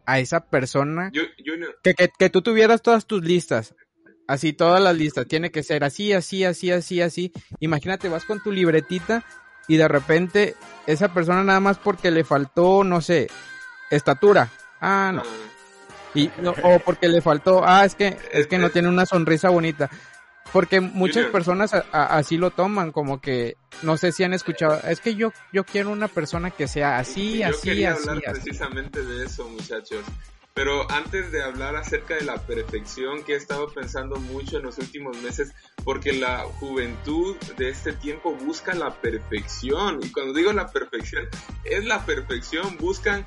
[0.06, 3.74] a esa persona que, que, que, tú tuvieras todas tus listas
[4.26, 5.26] Así, todas las listas.
[5.28, 7.32] Tiene que ser así, así, así, así, así.
[7.60, 9.24] Imagínate, vas con tu libretita
[9.68, 13.28] y de repente esa persona nada más porque le faltó, no sé,
[13.90, 14.50] estatura.
[14.80, 15.22] Ah, no.
[16.14, 16.30] Y,
[16.62, 19.90] o porque le faltó, ah, es que, es que no tiene una sonrisa bonita.
[20.52, 25.14] Porque muchas personas así lo toman, como que, no sé si han escuchado, es que
[25.14, 27.84] yo, yo quiero una persona que sea así, así, así.
[27.84, 30.04] hablar precisamente de eso, muchachos.
[30.56, 34.78] Pero antes de hablar acerca de la perfección, que he estado pensando mucho en los
[34.78, 35.52] últimos meses,
[35.84, 39.98] porque la juventud de este tiempo busca la perfección.
[40.02, 41.28] Y cuando digo la perfección,
[41.64, 42.78] es la perfección.
[42.78, 43.26] Buscan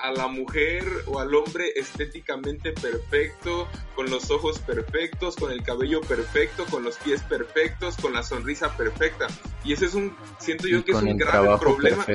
[0.00, 6.00] a la mujer o al hombre estéticamente perfecto, con los ojos perfectos, con el cabello
[6.00, 9.26] perfecto, con los pies perfectos, con la sonrisa perfecta.
[9.64, 12.06] Y ese es un, siento yo que es un grave problema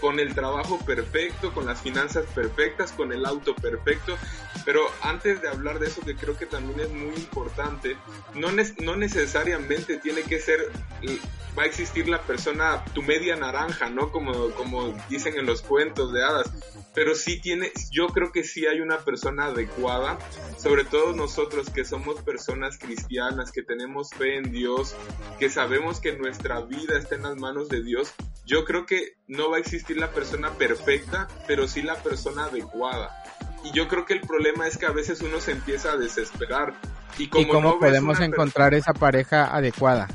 [0.00, 4.16] con el trabajo perfecto, con las finanzas perfectas, con el auto perfecto.
[4.64, 7.96] Pero antes de hablar de eso, que creo que también es muy importante,
[8.34, 8.48] no,
[8.82, 10.70] no necesariamente tiene que ser
[11.58, 14.10] va a existir la persona, tu media naranja, ¿no?
[14.10, 16.50] Como, como dicen en los cuentos de hadas.
[16.94, 20.18] Pero sí tiene, yo creo que sí hay una persona adecuada,
[20.58, 24.94] sobre todo nosotros que somos personas cristianas, que tenemos fe en Dios,
[25.38, 28.12] que sabemos que nuestra vida está en las manos de Dios.
[28.44, 33.10] Yo creo que no va a existir la persona perfecta, pero sí la persona adecuada.
[33.64, 36.74] Y yo creo que el problema es que a veces uno se empieza a desesperar.
[37.18, 40.08] ¿Y, como cómo podemos encontrar esa pareja adecuada?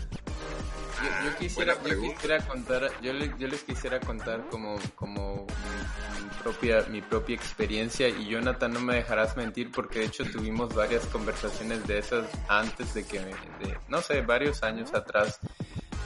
[1.24, 7.02] Yo, quisiera, yo quisiera contar, yo, yo les quisiera contar como, como mi, propia, mi
[7.02, 8.08] propia experiencia.
[8.08, 12.94] Y Jonathan no me dejarás mentir porque de hecho tuvimos varias conversaciones de esas antes
[12.94, 15.40] de que, de, no sé, varios años atrás.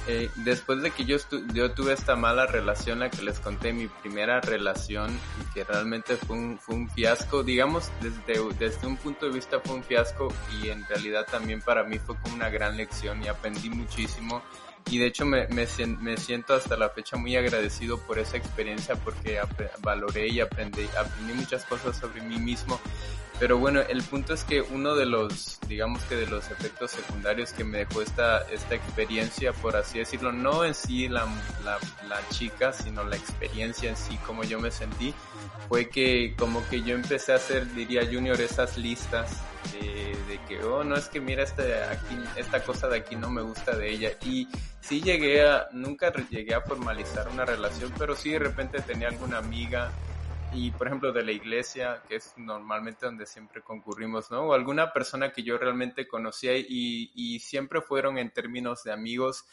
[0.08, 1.18] Eh, después de que yo,
[1.54, 6.18] yo tuve esta mala relación, la que les conté, mi primera relación, y que realmente
[6.18, 10.34] fue un, fue un fiasco, digamos, desde, desde un punto de vista fue un fiasco
[10.60, 14.42] y en realidad también para mí fue como una gran lección y aprendí muchísimo
[14.90, 19.40] y de hecho me, me, siento hasta la fecha muy agradecido por esa experiencia porque
[19.82, 22.80] valoré y aprendí, aprendí muchas cosas sobre mí mismo.
[23.42, 27.54] Pero bueno, el punto es que uno de los, digamos que de los efectos secundarios
[27.54, 31.26] que me dejó esta, esta experiencia, por así decirlo, no en sí la,
[31.66, 35.16] la, la chica, sino la experiencia en sí, como yo me sentí,
[35.68, 40.84] fue que como que yo empecé a hacer, diría Junior, esas listas de, que, oh,
[40.84, 44.12] no es que mira este aquí, esta cosa de aquí no me gusta de ella.
[44.24, 44.48] Y
[44.82, 49.40] sí llegué a, nunca llegué a formalizar una relación, pero sí de repente tenía alguna
[49.40, 49.92] amiga
[50.54, 54.42] y por ejemplo de la iglesia, que es normalmente donde siempre concurrimos, ¿no?
[54.48, 59.46] O alguna persona que yo realmente conocía y, y siempre fueron en términos de amigos.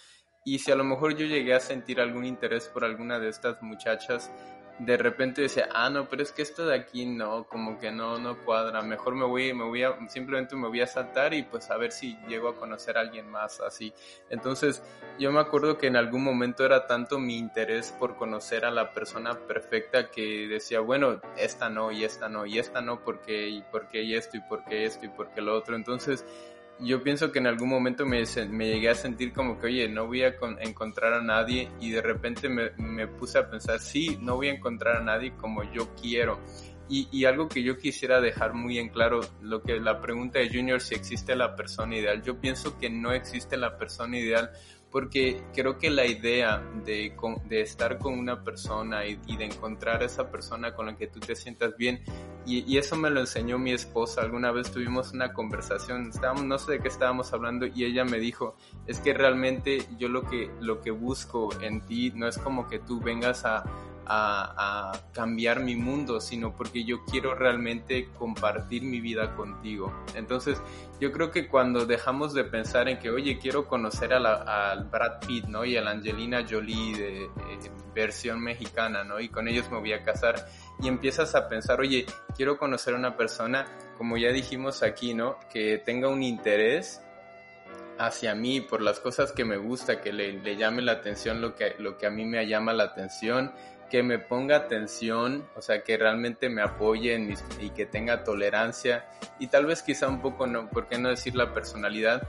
[0.44, 3.62] Y si a lo mejor yo llegué a sentir algún interés por alguna de estas
[3.62, 4.30] muchachas,
[4.78, 8.18] de repente decía, ah, no, pero es que esto de aquí no, como que no,
[8.18, 11.70] no cuadra, mejor me voy, me voy a, simplemente me voy a saltar y pues
[11.70, 13.92] a ver si llego a conocer a alguien más así.
[14.30, 14.82] Entonces,
[15.18, 18.94] yo me acuerdo que en algún momento era tanto mi interés por conocer a la
[18.94, 23.62] persona perfecta que decía, bueno, esta no, y esta no, y esta no, porque, y
[23.72, 25.74] porque y esto, y porque esto, y porque lo otro.
[25.74, 26.24] Entonces,
[26.80, 30.22] yo pienso que en algún momento me, llegué a sentir como que, oye, no voy
[30.22, 34.48] a encontrar a nadie y de repente me, me, puse a pensar, sí, no voy
[34.48, 36.40] a encontrar a nadie como yo quiero.
[36.88, 40.48] Y, y, algo que yo quisiera dejar muy en claro, lo que la pregunta de
[40.48, 44.52] Junior, si existe la persona ideal, yo pienso que no existe la persona ideal
[44.90, 47.14] porque creo que la idea de,
[47.48, 51.36] de estar con una persona y, de encontrar esa persona con la que tú te
[51.36, 52.02] sientas bien,
[52.46, 56.58] y, y, eso me lo enseñó mi esposa, alguna vez tuvimos una conversación, estábamos, no
[56.58, 60.50] sé de qué estábamos hablando, y ella me dijo, es que realmente yo lo que,
[60.60, 63.64] lo que busco en ti no es como que tú vengas a
[64.08, 69.92] a, cambiar mi mundo, sino porque yo quiero realmente compartir mi vida contigo.
[70.14, 70.60] Entonces,
[71.00, 75.46] yo creo que cuando dejamos de pensar en que, oye, quiero conocer al Brad Pitt,
[75.46, 75.64] ¿no?
[75.64, 77.28] Y a la Angelina Jolie de, eh,
[77.94, 79.20] versión mexicana, ¿no?
[79.20, 80.46] Y con ellos me voy a casar.
[80.80, 83.66] Y empiezas a pensar, oye, quiero conocer a una persona,
[83.96, 85.38] como ya dijimos aquí, ¿no?
[85.52, 87.02] Que tenga un interés
[87.98, 91.54] hacia mí por las cosas que me gusta, que le, le llame la atención lo
[91.54, 93.52] que, lo que a mí me llama la atención,
[93.88, 99.06] que me ponga atención, o sea, que realmente me apoye y que tenga tolerancia
[99.38, 102.28] y tal vez quizá un poco, no, ¿por qué no decir la personalidad?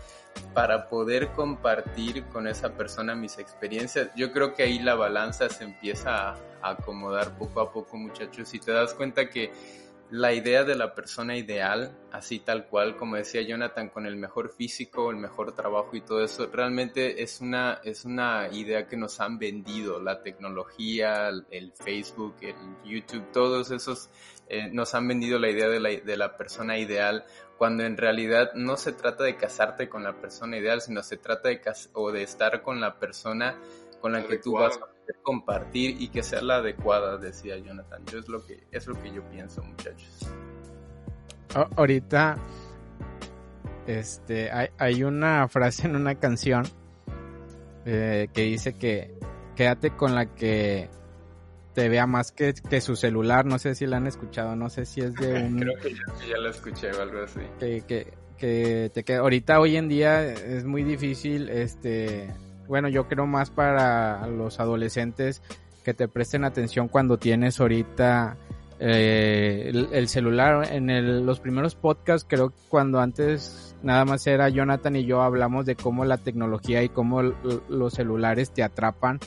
[0.53, 4.09] Para poder compartir con esa persona mis experiencias.
[4.15, 8.59] Yo creo que ahí la balanza se empieza a acomodar poco a poco, muchachos, y
[8.59, 9.51] te das cuenta que
[10.11, 14.49] la idea de la persona ideal, así tal cual, como decía Jonathan, con el mejor
[14.49, 19.19] físico, el mejor trabajo y todo eso, realmente es una, es una idea que nos
[19.19, 24.09] han vendido, la tecnología, el, Facebook, el YouTube, todos esos
[24.47, 27.25] eh, nos han vendido la idea de la, de la persona ideal,
[27.59, 31.49] cuando en realidad no se trata de casarte con la persona ideal, sino se trata
[31.49, 31.61] de,
[31.93, 33.59] o de estar con la persona
[34.01, 34.87] con la que tú vas a
[35.23, 38.03] compartir y que sea la adecuada, decía Jonathan.
[38.05, 40.29] Yo es lo que, es lo que yo pienso, muchachos.
[41.75, 42.37] ahorita,
[43.87, 46.63] este, hay, una frase en una canción
[47.85, 49.15] eh, que dice que
[49.55, 50.89] quédate con la que
[51.73, 53.45] te vea más que, que, su celular.
[53.45, 55.59] No sé si la han escuchado, no sé si es de un...
[55.59, 55.93] Creo que
[56.27, 57.41] ya, la escuché o algo así.
[57.59, 62.29] Que, que, que te ahorita hoy en día es muy difícil, este
[62.69, 65.41] bueno, yo creo más para los adolescentes
[65.83, 68.37] que te presten atención cuando tienes ahorita
[68.79, 70.71] eh, el, celular.
[70.71, 75.65] En los primeros podcasts, creo que cuando antes nada más era Jonathan y yo hablamos
[75.65, 79.19] de cómo la tecnología y cómo los celulares te atrapan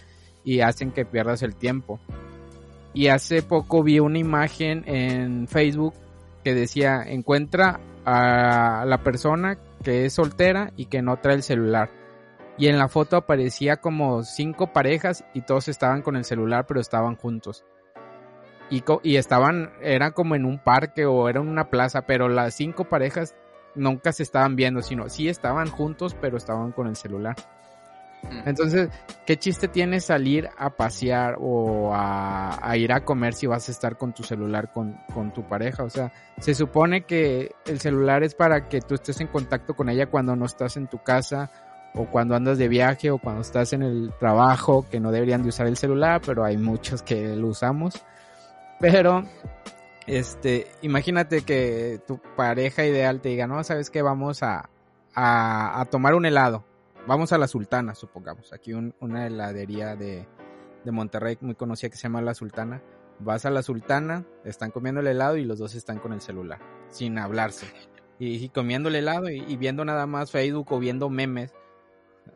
[0.45, 1.99] y hacen que pierdas el tiempo.
[2.95, 5.95] Y hace poco vi una imagen en Facebook
[6.45, 12.02] que decía, encuentra a la persona que es soltera y que no trae el celular.
[12.59, 16.81] Y en la foto aparecía como cinco parejas y todos estaban con el celular pero
[16.81, 17.65] estaban juntos.
[18.71, 22.55] Y, y estaban, era como en un parque o era en una plaza, pero las
[22.55, 23.35] cinco parejas
[23.75, 27.37] nunca se estaban viendo, sino sí estaban juntos pero estaban con el celular.
[28.47, 28.89] Entonces,
[29.27, 33.97] ¿qué chiste tiene salir a pasear o a, ir a comer si vas a estar
[33.97, 35.83] con tu celular con, con, tu pareja?
[35.83, 39.89] O sea, se supone que el celular es para que tú estés en contacto con
[39.89, 41.51] ella cuando no estás en tu casa
[41.95, 45.51] o cuando andas de viaje o cuando estás en el trabajo, que no deberían de
[45.51, 47.95] usar el celular, pero hay muchos que lo usamos.
[48.81, 49.25] Pero,
[50.07, 54.69] este, imagínate que tu pareja ideal te diga, no, sabes que vamos a,
[55.15, 56.65] a, tomar un helado
[57.07, 60.27] vamos a la Sultana, supongamos, aquí una heladería de,
[60.85, 62.83] de Monterrey muy conocida que se llama La Sultana.
[63.19, 66.61] Vas a la Sultana, están comiendo el helado y los dos están con el celular,
[66.89, 67.67] sin hablarse.
[68.19, 71.53] Y, comiendo el helado y, viendo nada más Facebook o viendo memes.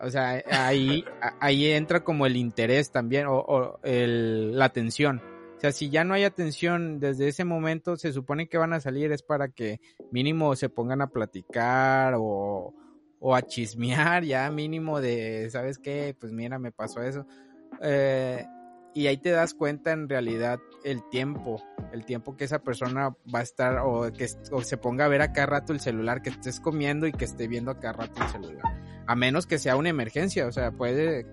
[0.01, 1.05] O sea, ahí,
[1.41, 5.23] ahí entra como el interés también o, el, la atención.
[5.57, 8.81] O sea, si ya no hay atención desde ese momento, se supone que van a
[8.81, 9.81] salir es para que
[10.11, 12.75] mínimo se pongan a platicar o,
[13.21, 16.15] o a chismear ya mínimo de, ¿sabes qué?
[16.19, 17.27] Pues mira, me pasó eso.
[17.81, 18.45] Eh,
[18.97, 23.41] y ahí te das cuenta en realidad el tiempo, el tiempo que esa persona va
[23.41, 26.61] a estar o que se ponga a ver a cada rato el celular, que estés
[26.61, 28.63] comiendo y que esté viendo a cada rato el celular.
[29.07, 31.27] A menos que sea una emergencia, o sea, puede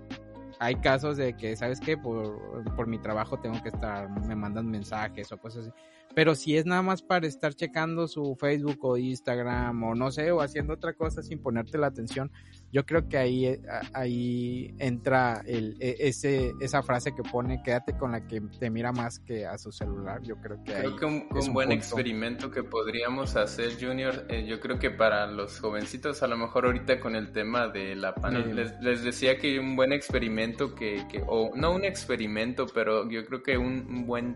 [0.60, 1.98] hay casos de que, ¿sabes qué?
[1.98, 5.74] Por, por mi trabajo tengo que estar, me mandan mensajes o cosas así.
[6.16, 10.32] Pero si es nada más para estar checando su Facebook o Instagram o no sé,
[10.32, 12.30] o haciendo otra cosa sin ponerte la atención,
[12.74, 13.62] yo creo que ahí, eh,
[13.94, 18.92] ahí entra el, e, ese, esa frase que pone, quédate con la que te mira
[18.92, 20.24] más que a su celular.
[20.24, 24.80] Yo creo que creo que un, buen experimento que podríamos hacer, Junior, eh, yo creo
[24.80, 29.04] que para los jovencitos, a lo mejor ahorita con el tema de la pandemia, les,
[29.04, 33.56] decía que un buen experimento que, que, o no un experimento, pero yo creo que
[33.56, 34.36] un, buen...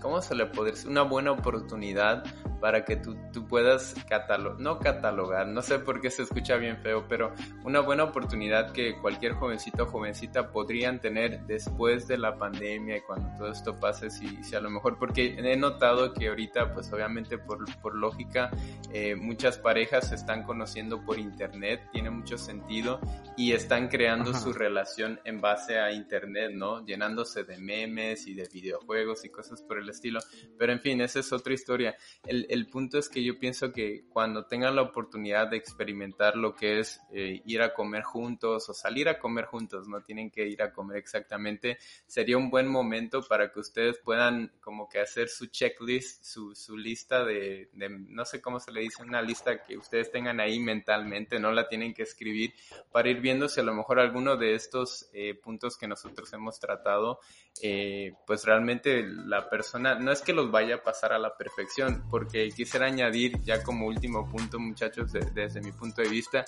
[0.00, 0.88] ¿cómo se le puede decir?
[0.88, 2.24] Una buena oportunidad
[2.60, 6.78] para que tú, tú puedas catalogar, no catalogar, no sé por qué se escucha bien
[6.78, 7.32] feo, pero
[7.64, 13.00] una buena oportunidad que cualquier jovencito o jovencita podrían tener después de la pandemia y
[13.02, 16.92] cuando todo esto pase, si, si a lo mejor, porque he notado que ahorita, pues
[16.92, 18.50] obviamente por, por lógica,
[18.92, 23.00] eh, muchas parejas se están conociendo por internet, tiene mucho sentido
[23.36, 26.84] y están creando su relación en base a internet, ¿no?
[26.84, 30.20] Llenándose de memes y de videojuegos y cosas por el estilo.
[30.58, 31.96] Pero en fin, esa es otra historia.
[32.24, 36.54] El, el punto es que yo pienso que cuando tengan la oportunidad de experimentar lo
[36.54, 40.46] que es eh, ir a comer juntos o salir a comer juntos, no tienen que
[40.46, 45.28] ir a comer exactamente, sería un buen momento para que ustedes puedan como que hacer
[45.28, 49.64] su checklist, su, su lista de, de, no sé cómo se le dice, una lista
[49.64, 52.54] que ustedes tengan ahí mentalmente, no la tienen que escribir,
[52.92, 56.58] para ir viendo si a lo mejor alguno de estos eh, puntos que nosotros hemos
[56.58, 57.20] tratado,
[57.62, 62.04] eh, pues realmente la persona no es que los vaya a pasar a la perfección,
[62.10, 66.44] porque quisiera añadir ya como último punto, muchachos, desde mi punto de vista,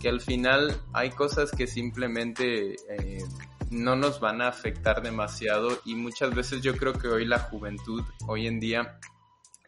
[0.00, 3.24] que al final hay cosas que simplemente eh,
[3.70, 8.02] no nos van a afectar demasiado y muchas veces yo creo que hoy la juventud,
[8.26, 8.98] hoy en día,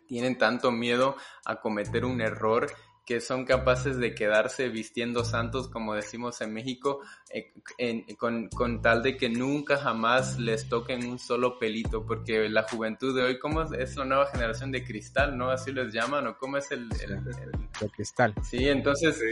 [0.07, 2.73] tienen tanto miedo a cometer un error
[3.07, 7.01] que son capaces de quedarse vistiendo santos, como decimos en México,
[7.31, 7.53] eh,
[8.19, 13.17] con, con, tal de que nunca jamás les toquen un solo pelito, porque la juventud
[13.17, 15.51] de hoy, ¿cómo es, la nueva generación de cristal, no?
[15.51, 18.35] Así les llaman, ¿o cómo es el, el, cristal?
[18.43, 19.23] Sí, entonces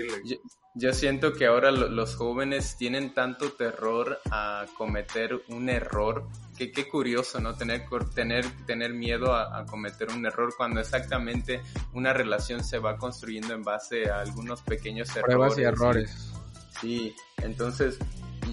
[0.77, 6.89] yo, siento que ahora los jóvenes tienen tanto terror a cometer un error Qué, qué,
[6.89, 7.55] curioso, ¿no?
[7.55, 7.85] Tener,
[8.15, 13.63] tener, tener miedo a, cometer un error cuando exactamente una relación se va construyendo en
[13.63, 15.35] base a algunos pequeños errores.
[15.35, 16.33] Pruebas y errores.
[16.81, 17.99] Sí, entonces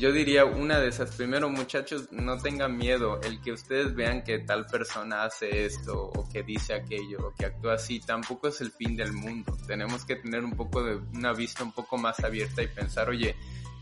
[0.02, 1.16] yo diría una de esas.
[1.16, 3.20] Primero, muchachos, no tengan miedo.
[3.22, 7.46] El que ustedes vean que tal persona hace esto o que dice aquello o que
[7.46, 9.56] actúa así, tampoco es el fin del mundo.
[9.68, 13.36] Tenemos que tener un poco de una vista un poco más abierta y pensar, oye,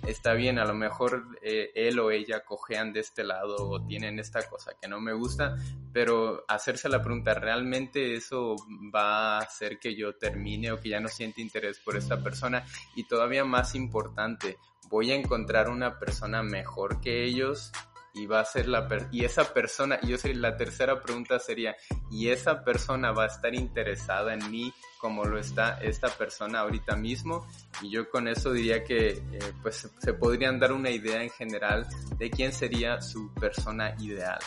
[0.06, 4.20] está bien, a lo mejor eh, él o ella cojean de este lado o tienen
[4.20, 5.56] esta cosa que no me gusta,
[5.94, 8.56] pero hacerse la pregunta, ¿realmente eso
[8.94, 12.66] va a hacer que yo termine o que ya no siente interés por esta persona?
[12.96, 14.58] Y todavía más importante,
[14.90, 17.72] ¿voy a encontrar una persona mejor que ellos?
[18.14, 21.76] Y va a ser la y esa persona, yo sé, la tercera pregunta sería,
[22.12, 26.96] ¿y esa persona va a estar interesada en mí como lo está esta persona ahorita
[26.96, 27.46] mismo?
[27.82, 31.88] Y yo con eso diría que eh, pues se podrían dar una idea en general
[32.18, 34.40] de quién sería su persona ideal.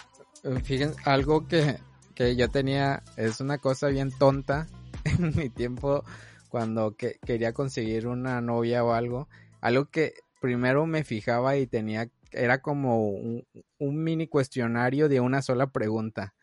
[0.64, 1.78] Fíjense, algo que,
[2.14, 4.66] que yo tenía, es una cosa bien tonta
[5.04, 6.04] en mi tiempo
[6.48, 9.28] cuando que, quería conseguir una novia o algo,
[9.60, 13.44] algo que primero me fijaba y tenía era como un,
[13.78, 16.34] mini cuestionario de una sola pregunta.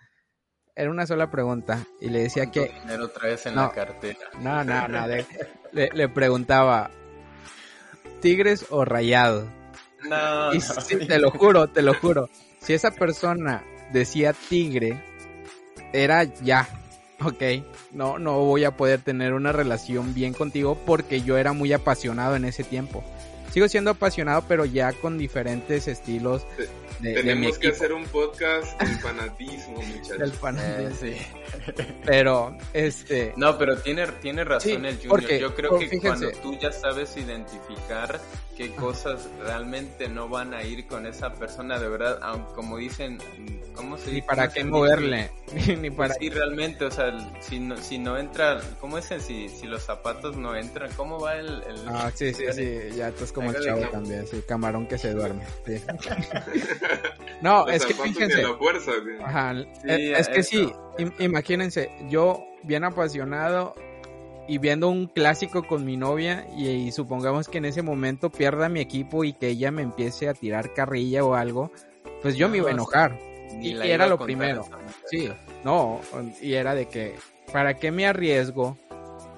[0.75, 2.71] Era una sola pregunta y le decía que...
[2.81, 3.09] Dinero
[3.53, 4.19] la cartera.
[4.39, 5.07] No, no, no.
[5.71, 6.89] le, preguntaba,
[8.21, 9.49] ¿tigres o rayados?
[10.07, 10.59] No, y,
[11.07, 12.29] te lo juro, te lo juro.
[12.59, 15.03] Si esa persona decía tigre,
[15.91, 16.69] era ya,
[17.21, 17.43] ok,
[17.91, 22.37] no, no voy a poder tener una relación bien contigo porque yo era muy apasionado
[22.37, 23.03] en ese tiempo
[23.51, 26.45] sigo siendo apasionado, pero ya con diferentes estilos.
[27.01, 30.17] Tenemos que hacer un podcast del fanatismo, muchachos.
[30.19, 31.15] Del fanatismo, sí.
[32.05, 33.33] Pero, este...
[33.37, 35.39] No, pero tiene, tiene razón el Junior.
[35.39, 38.19] Yo creo que cuando tú ya sabes identificar
[38.59, 42.19] qué cosas realmente no van a ir con esa persona, de verdad,
[42.55, 43.17] como dicen,
[43.73, 44.15] ¿cómo se dice?
[44.15, 45.31] Ni para qué moverle,
[45.79, 46.15] ni para...
[46.15, 49.21] Sí, realmente, o sea, si no, si no entra, ¿cómo dicen?
[49.21, 51.63] Si, si los zapatos no entran, ¿cómo va el...?
[51.87, 55.13] Ah, sí, sí, sí, ya tú es como el chavo también, sí, camarón que se
[55.13, 55.45] duerme,
[57.41, 58.43] no, es que fíjense...
[59.23, 59.55] Ajá,
[59.85, 60.69] es, que sí,
[61.19, 63.73] imagínense, yo bien apasionado
[64.49, 68.79] y viendo un clásico con mi novia y, supongamos que en ese momento pierda mi
[68.79, 71.71] equipo y que ella me empiece a tirar carrilla o algo,
[72.23, 73.15] pues yo me iba a enojar.
[73.61, 74.65] Y, era lo primero.
[75.05, 75.29] Sí,
[75.63, 76.01] no,
[76.41, 77.15] y era de que,
[77.53, 78.75] ¿para qué me arriesgo?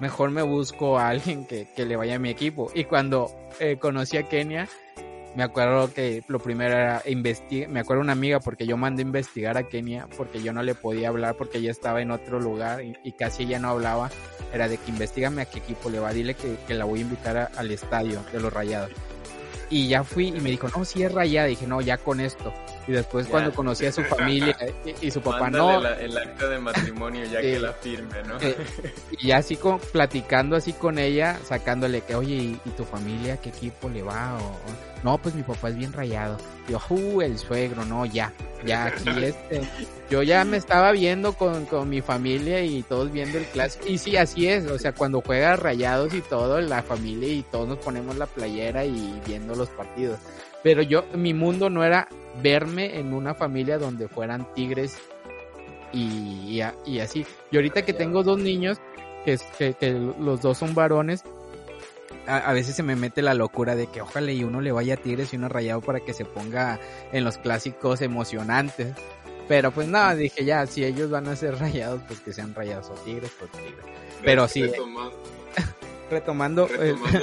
[0.00, 2.70] Mejor me busco a alguien que, le vaya a mi equipo.
[2.74, 4.66] Y cuando eh, conocí a Kenia,
[5.34, 9.06] me acuerdo que lo primero era investigar, me acuerdo una amiga porque yo mandé a
[9.06, 12.82] investigar a Kenia porque yo no le podía hablar porque ella estaba en otro lugar
[12.82, 14.10] y, casi ella no hablaba.
[14.52, 17.02] Era de que investigame a qué equipo le va, dile que, que la voy a
[17.02, 18.90] invitar al estadio de los Rayados.
[19.70, 21.48] Y ya fui y me dijo, no, si es rayada.
[21.48, 22.52] dije, no, ya con esto.
[22.86, 24.56] Y después cuando conocí a su familia
[25.00, 25.86] y, su papá, no.
[25.86, 28.36] el acta de matrimonio ya que la firme, ¿no?
[29.18, 33.50] y ya así con, platicando así con ella, sacándole que, oye, ¿y, tu familia qué
[33.50, 34.38] equipo le va?
[34.38, 34.56] O,
[35.02, 36.38] no, pues mi papá es bien rayado.
[36.68, 38.32] Yo, uh, el suegro, no, ya,
[38.64, 39.62] ya aquí este.
[40.10, 43.86] Yo ya me estaba viendo con, con mi familia y todos viendo el clásico.
[43.88, 47.68] Y sí, así es, o sea, cuando juega rayados y todo, la familia y todos
[47.68, 50.18] nos ponemos la playera y viendo los partidos.
[50.62, 52.08] Pero yo, mi mundo no era
[52.42, 54.98] verme en una familia donde fueran tigres
[55.92, 57.26] y, y, así.
[57.50, 58.78] Y ahorita que tengo dos niños,
[59.24, 61.24] que, que, que los dos son varones,
[62.26, 64.96] a, veces se me mete la locura de que ojalá y uno le vaya a
[64.96, 66.80] Tigres y uno rayado para que se ponga
[67.12, 68.94] en los clásicos emocionantes.
[69.48, 72.90] Pero pues nada, dije ya, si ellos van a ser rayados, pues que sean rayados
[72.90, 73.84] o Tigres, pues Tigres.
[74.22, 74.62] Pero sí.
[74.62, 75.22] Retomando,
[76.68, 76.68] retomando,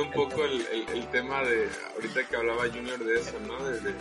[0.01, 3.63] un poco el, tema de, ahorita que hablaba Junior de eso, ¿no?
[3.63, 3.93] De, de,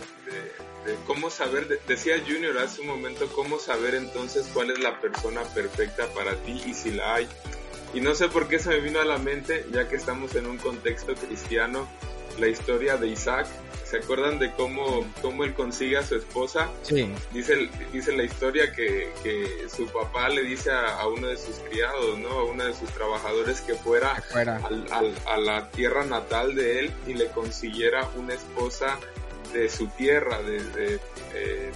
[1.05, 6.07] cómo saber, decía Junior hace un momento, cómo saber entonces cuál es la persona perfecta
[6.15, 7.27] para ti y si la hay.
[7.93, 10.45] Y no sé por qué se me vino a la mente, ya que estamos en
[10.45, 11.87] un contexto cristiano,
[12.39, 13.47] la historia de Isaac.
[13.83, 16.69] ¿Se acuerdan de cómo, cómo él consigue a su esposa?
[16.83, 17.11] Sí.
[17.33, 22.19] Dice, dice la historia que, que su papá le dice a, uno de sus criados,
[22.19, 22.29] ¿no?
[22.29, 24.23] A uno de sus trabajadores que fuera,
[25.25, 28.99] a la tierra natal de él y le consiguiera una esposa
[29.53, 30.99] de su tierra, de,
[31.33, 31.71] eh,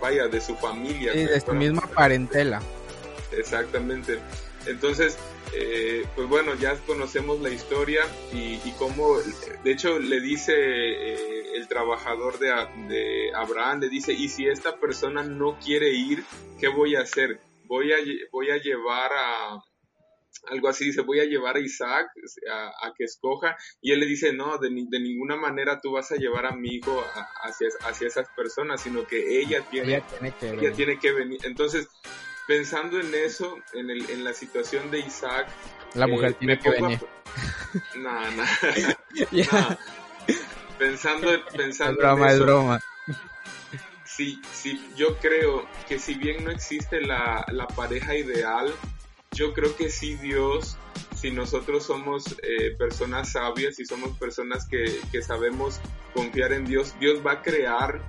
[0.00, 1.14] vaya, de su familia.
[1.14, 2.60] Y de su misma parentela.
[3.30, 4.18] Exactamente.
[4.66, 5.18] Entonces,
[5.54, 8.02] eh, pues bueno, ya conocemos la historia
[8.32, 9.18] y, cómo,
[9.64, 12.48] de hecho, le dice eh, el trabajador de,
[12.88, 16.24] de, Abraham, le dice, y si esta persona no quiere ir,
[16.58, 17.40] ¿qué voy a hacer?
[17.66, 17.96] Voy a,
[18.30, 19.62] voy a llevar a,
[20.50, 22.08] algo así, dice, voy a llevar a Isaac
[22.50, 26.16] a, que escoja, y él le dice, no, de, de, ninguna manera tú vas a
[26.16, 27.04] llevar a mi hijo
[27.42, 31.40] hacia, hacia esas personas, sino que ella tiene, ella tiene, que, ella tiene que venir.
[31.44, 31.88] Entonces,
[32.46, 35.48] pensando en eso, en, el, en la situación de Isaac.
[35.94, 37.00] La mujer eh, tiene que venir.
[37.96, 38.44] No, no.
[40.78, 42.80] Pensando, pensando es broma, en eso, es broma.
[44.04, 48.74] Sí, sí, yo creo que si bien no existe la, la pareja ideal,
[49.30, 50.76] yo creo que sí Dios,
[51.14, 55.80] si nosotros somos eh, personas sabias y somos personas que, que sabemos
[56.12, 58.02] confiar en Dios, Dios va a crear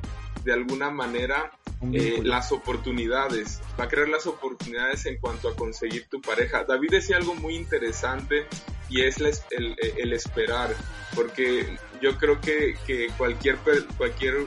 [0.44, 1.52] de alguna manera
[1.92, 6.64] eh, las oportunidades, va a crear las oportunidades en cuanto a conseguir tu pareja.
[6.64, 8.46] David decía algo muy interesante
[8.90, 10.74] y es el, esperar,
[11.16, 13.58] porque yo creo que, que cualquier,
[13.98, 14.46] cualquier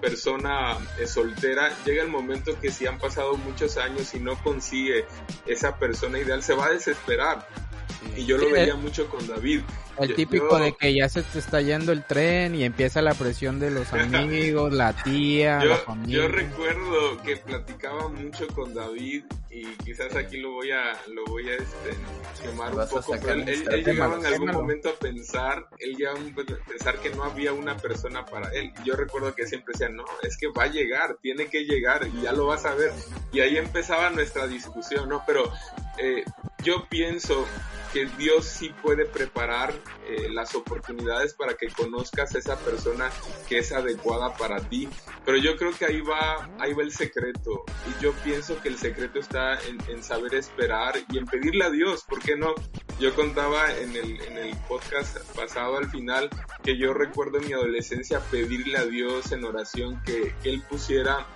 [0.00, 5.06] persona es soltera, llega el momento que si han pasado muchos años y no consigue
[5.46, 7.48] esa persona ideal, se va a desesperar.
[8.16, 9.60] Y yo lo veía mucho con David.
[9.98, 13.58] El típico de que ya se te está yendo el tren y empieza la presión
[13.58, 16.18] de los amigos, la tía, yo, la familia.
[16.18, 21.48] Yo recuerdo que platicaba mucho con David y quizás aquí lo voy a lo voy
[21.48, 26.18] a este, quemar un poco, él, él, llegaba en algún momento a pensar, él llegaba
[26.18, 28.72] a pensar que no había una persona para él.
[28.84, 32.22] Yo recuerdo que siempre decía, no, es que va a llegar, tiene que llegar y
[32.22, 32.92] ya lo vas a ver.
[33.32, 35.22] Y ahí empezaba nuestra discusión, ¿no?
[35.26, 35.50] Pero
[35.98, 36.24] eh,
[36.66, 37.46] yo pienso
[37.92, 39.72] que Dios sí puede preparar
[40.08, 43.08] eh, las oportunidades para que conozcas a esa persona
[43.48, 44.88] que es adecuada para ti.
[45.24, 47.64] Pero yo creo que ahí va, ahí va el secreto.
[47.88, 52.02] Y yo pienso que el secreto está en, saber esperar y en pedirle a Dios.
[52.02, 52.52] ¿Por qué no?
[52.98, 56.28] Yo contaba en el, en el podcast pasado al final
[56.64, 61.26] que yo recuerdo en mi adolescencia pedirle a Dios en oración que, que Él pusiera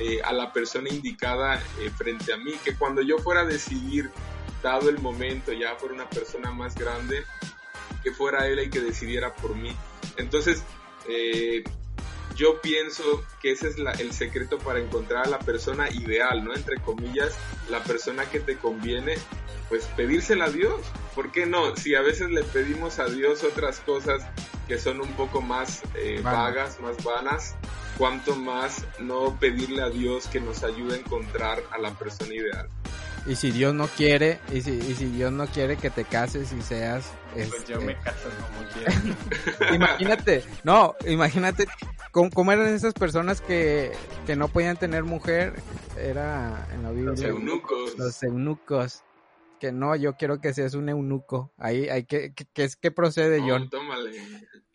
[0.00, 4.10] eh, a la persona indicada eh, frente a mí, que cuando yo fuera a decidir
[4.62, 7.24] dado el momento, ya fuera una persona más grande,
[8.02, 9.74] que fuera él el que decidiera por mí.
[10.16, 10.62] Entonces,
[11.08, 11.64] eh,
[12.38, 16.54] yo pienso que ese es el secreto para encontrar a la persona ideal, ¿no?
[16.54, 17.36] Entre comillas,
[17.68, 19.16] la persona que te conviene,
[19.68, 20.80] pues pedírsela a Dios.
[21.16, 21.74] ¿Por qué no?
[21.74, 24.24] Si a veces le pedimos a Dios otras cosas
[24.68, 27.56] que son un poco más eh, vagas, más vanas,
[27.96, 32.68] cuanto más no pedirle a Dios que nos ayude a encontrar a la persona ideal.
[33.26, 36.52] Y si Dios no quiere, y si, y si Dios no quiere que te cases
[36.52, 37.12] y seas...
[37.34, 39.74] Pues yo me este, caso como quiera.
[39.74, 41.66] imagínate, no, imagínate
[42.10, 43.92] cómo, eran esas personas que,
[44.26, 45.54] que no podían tener mujer,
[45.96, 47.10] era en la Biblia.
[47.10, 47.98] Los eunucos.
[47.98, 49.04] Los eunucos
[49.58, 51.52] que no, yo quiero que seas un eunuco.
[51.58, 53.68] Ahí hay que, que, es que procede, John.
[53.68, 54.12] tómale.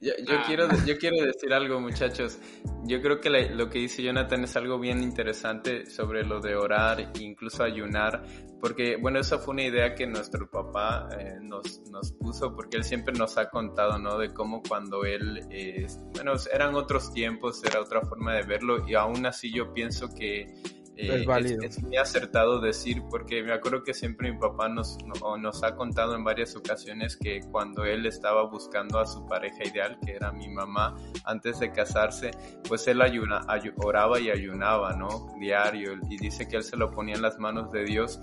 [0.04, 0.44] Yo, ah.
[0.46, 2.38] quiero, yo quiero decir algo, muchachos.
[2.84, 7.00] Yo creo que lo que dice Jonathan es algo bien interesante sobre lo de orar
[7.00, 8.22] e incluso ayunar,
[8.60, 12.84] porque, bueno, esa fue una idea que nuestro papá eh, nos, nos puso, porque él
[12.84, 14.18] siempre nos ha contado, ¿no?
[14.18, 18.96] De cómo cuando él, eh, bueno, eran otros tiempos, era otra forma de verlo, y
[18.96, 20.48] aún así yo pienso que
[20.96, 21.64] es, válido.
[21.64, 24.98] Es, muy acertado decir, porque me acuerdo que siempre mi papá nos,
[25.40, 29.98] nos ha contado en varias ocasiones que cuando él estaba buscando a su pareja ideal,
[30.06, 32.32] que era mi mamá, antes de casarse,
[32.68, 33.46] pues él ayuna,
[33.78, 35.34] oraba y ayunaba, ¿no?
[35.40, 38.20] Diario, y dice que él se lo ponía en las manos de Dios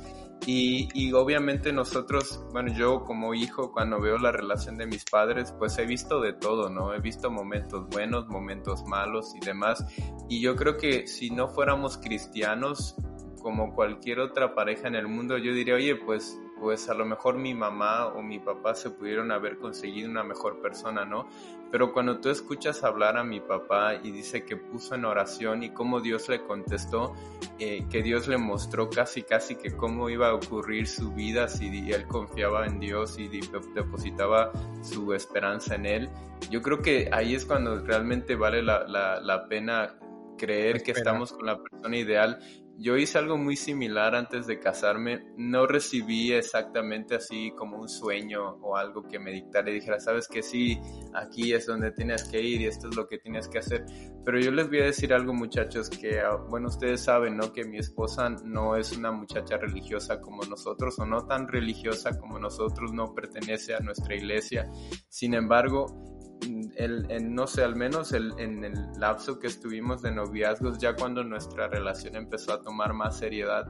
[0.46, 5.76] y, obviamente nosotros, bueno, yo como hijo, cuando veo la relación de mis padres, pues
[5.78, 6.94] he visto de todo, ¿no?
[6.94, 9.84] He visto momentos buenos, momentos malos y demás.
[10.28, 12.96] Y yo creo que si no fuéramos cristianos,
[13.42, 17.36] como cualquier otra pareja en el mundo, yo diría, oye, pues pues a lo mejor
[17.36, 21.26] mi mamá o mi papá se pudieron haber conseguido una mejor persona, ¿no?
[21.70, 25.70] Pero cuando tú escuchas hablar a mi papá y dice que puso en oración y
[25.70, 27.14] cómo Dios le contestó,
[27.58, 31.90] eh, que Dios le mostró casi casi que cómo iba a ocurrir su vida si
[31.90, 34.52] él confiaba en Dios y depositaba
[34.82, 36.10] su esperanza en él,
[36.50, 39.96] yo creo que ahí es cuando realmente vale la, la, la pena
[40.40, 42.38] creer que estamos con la persona ideal
[42.80, 45.26] yo hice algo muy similar antes de casarme.
[45.36, 50.26] No recibí exactamente así como un sueño o algo que me dictara y dijera, sabes
[50.26, 50.80] que sí,
[51.12, 53.84] aquí es donde tienes que ir y esto es lo que tienes que hacer.
[54.24, 57.52] Pero yo les voy a decir algo muchachos que, ah, bueno, ustedes saben, ¿no?
[57.52, 62.38] Que mi esposa no es una muchacha religiosa como nosotros o no tan religiosa como
[62.38, 64.66] nosotros, no pertenece a nuestra iglesia.
[65.10, 66.19] Sin embargo,
[66.76, 71.24] el, no sé, al menos el, en el lapso que estuvimos de noviazgos, ya cuando
[71.24, 73.66] nuestra relación empezó a tomar más seriedad,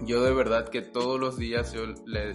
[0.00, 2.32] yo de verdad que todos los días yo le,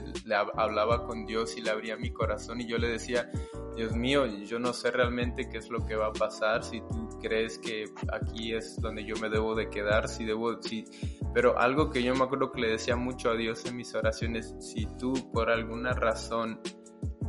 [0.55, 3.29] hablaba con Dios y le abría mi corazón y yo le decía,
[3.75, 7.09] Dios mío, yo no sé realmente qué es lo que va a pasar, si tú
[7.21, 10.85] crees que aquí es donde yo me debo de quedar, si debo, si,
[11.33, 14.55] pero algo que yo me acuerdo que le decía mucho a Dios en mis oraciones,
[14.59, 16.61] si tú por alguna razón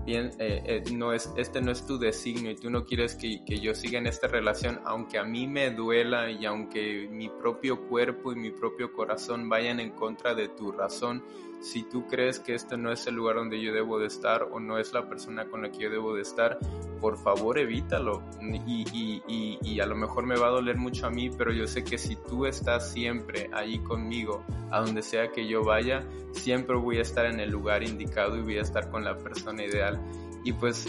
[0.09, 3.45] bien, eh, eh, no es, este no es tu designio y tú no quieres que,
[3.45, 7.87] que, yo siga en esta relación, aunque a mí me duela y aunque mi propio
[7.89, 11.23] cuerpo y mi propio corazón vayan en contra de tu razón,
[11.61, 14.61] si tú crees que este no es el lugar donde yo debo de estar o
[14.61, 16.59] no es la persona con la que yo debo de estar,
[17.01, 18.23] por favor evítalo.
[18.43, 21.67] Y, y, y, a lo mejor me va a doler mucho a mí, pero yo
[21.67, 26.77] sé que si tú estás siempre ahí conmigo, a donde sea que yo vaya, siempre
[26.77, 30.01] voy a estar en el lugar indicado y voy a estar con la persona ideal.
[30.45, 30.87] Y pues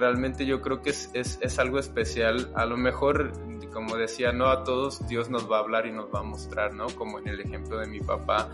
[0.00, 2.50] realmente yo creo que es, es, es, algo especial.
[2.54, 3.32] A lo mejor,
[3.72, 6.74] como decía, no a todos Dios nos va a hablar y nos va a mostrar,
[6.74, 6.88] ¿no?
[6.88, 8.48] Como en el ejemplo de mi papá.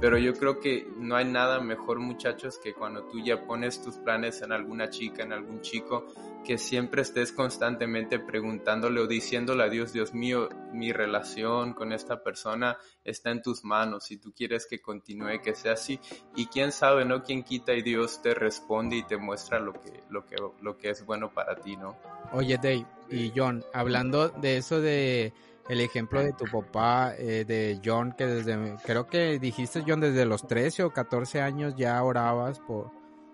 [0.00, 3.96] Pero yo creo que no hay nada mejor, muchachos, que cuando tú ya pones tus
[3.96, 6.06] planes en alguna chica, en algún chico,
[6.44, 12.22] que siempre estés constantemente preguntándole o diciéndole a Dios, Dios mío, mi relación con esta
[12.22, 16.00] persona está en tus manos, si tú quieres que continúe, que sea así.
[16.34, 17.22] Y quién sabe, ¿no?
[17.22, 20.90] Quién quita y Dios te responde y te muestra lo que, lo que, lo que
[20.90, 21.96] es bueno para ti, ¿no?
[22.32, 25.32] Oye, Dave y John, hablando de eso de
[25.68, 30.24] el ejemplo de tu papá, eh, de John, que desde, creo que dijiste, John, desde
[30.24, 32.90] los 13 o 14 años ya orabas por,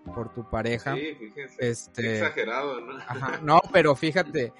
[0.07, 0.95] por tu pareja.
[0.95, 1.55] Sí, fíjense.
[1.59, 2.97] Este, exagerado, ¿no?
[2.97, 4.53] Ajá, no, pero fíjate,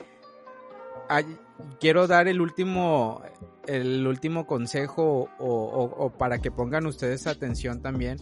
[1.80, 3.22] quiero dar el último,
[3.68, 8.18] el último consejo o, para que pongan ustedes atención también.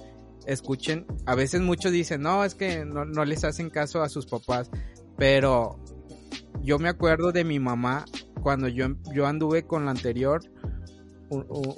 [0.45, 4.27] Escuchen, a veces muchos dicen, no, es que no, no les hacen caso a sus
[4.27, 4.69] papás,
[5.17, 5.79] pero
[6.61, 8.05] yo me acuerdo de mi mamá
[8.41, 10.41] cuando yo, yo anduve con la anterior,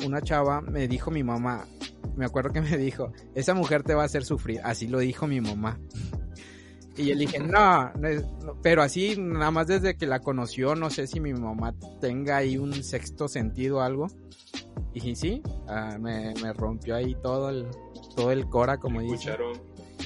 [0.06, 1.66] una chava me dijo mi mamá,
[2.18, 5.28] me acuerdo que me dijo, esa mujer te va a hacer sufrir, así lo dijo
[5.28, 5.80] mi mamá.
[6.98, 7.92] Y yo le dije, no,
[8.64, 12.58] pero así, nada más desde que la conoció, no sé si mi mamá tenga ahí
[12.58, 14.08] un sexto sentido o algo.
[14.94, 17.68] Y sí, ah, me, rompió ahí todo el,
[18.16, 19.38] todo el cora, como dice.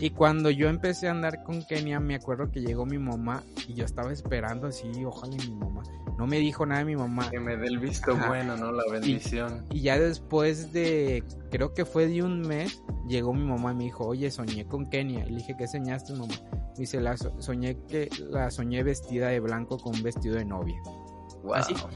[0.02, 3.74] Y cuando yo empecé a andar con Kenia, me acuerdo que llegó mi mamá y
[3.74, 5.84] yo estaba esperando así, ojalá mi mamá.
[6.22, 7.32] No me dijo nada de mi mamá.
[7.32, 8.72] Que me dé el visto bueno, ¿no?
[8.72, 9.66] La bendición.
[9.72, 13.84] Y, ya después de, creo que fue de un mes, llegó mi mamá y me
[13.86, 15.26] dijo, oye, soñé con Kenia.
[15.26, 16.36] Y le dije, ¿qué soñaste, mamá?
[16.52, 20.80] Me dice, la soñé que la soñé vestida de blanco con un vestido de novia.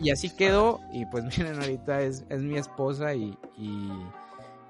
[0.01, 0.80] y así quedó.
[0.91, 3.91] Y pues miren, ahorita es, es mi esposa y, y,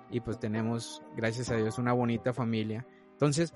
[0.10, 2.86] y pues tenemos, gracias a Dios, una bonita familia.
[3.14, 3.53] Entonces,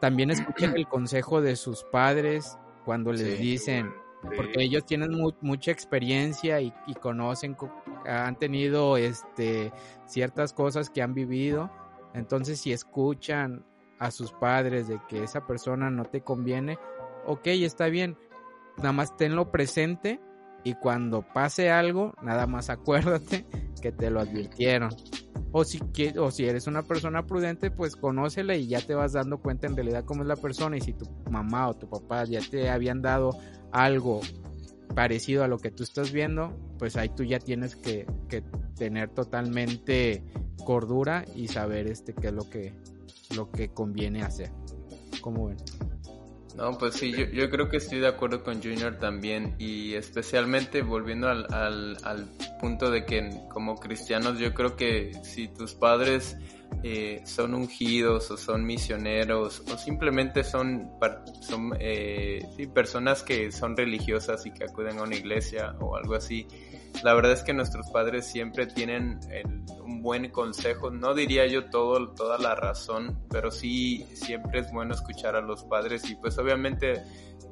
[0.00, 3.92] también escuchen el consejo de sus padres cuando les dicen,
[4.36, 5.10] porque ellos tienen
[5.40, 7.56] mucha experiencia y, conocen,
[8.06, 9.72] han tenido este,
[10.06, 11.70] ciertas cosas que han vivido.
[12.14, 13.64] Entonces, si escuchan
[13.98, 16.78] a sus padres de que esa persona no te conviene,
[17.26, 18.18] ok, está bien,
[18.78, 20.20] nada más tenlo presente
[20.64, 23.46] y cuando pase algo, nada más acuérdate
[23.80, 24.90] que te lo advirtieron.
[25.52, 25.80] O si,
[26.18, 29.76] o si eres una persona prudente, pues conócela y ya te vas dando cuenta en
[29.76, 30.76] realidad cómo es la persona.
[30.76, 33.38] Y si tu mamá o tu papá ya te habían dado
[33.70, 34.20] algo
[34.94, 38.42] parecido a lo que tú estás viendo, pues ahí tú ya tienes que, que
[38.74, 40.24] tener totalmente
[40.64, 42.72] cordura y saber este qué es lo que,
[43.36, 44.50] lo que conviene hacer.
[45.20, 45.58] ¿Cómo ven?
[46.54, 50.82] No, pues sí, yo, yo, creo que estoy de acuerdo con Junior también y especialmente
[50.82, 52.28] volviendo al, al, al,
[52.60, 56.36] punto de que como cristianos yo creo que si tus padres
[56.82, 60.90] eh, son ungidos o son misioneros o simplemente son,
[61.40, 66.14] son eh, sí, personas que son religiosas y que acuden a una iglesia o algo
[66.14, 66.46] así,
[67.02, 69.20] la verdad es que nuestros padres siempre tienen
[69.82, 74.94] un buen consejo, no diría yo todo, toda la razón, pero sí siempre es bueno
[74.94, 77.02] escuchar a los padres y pues obviamente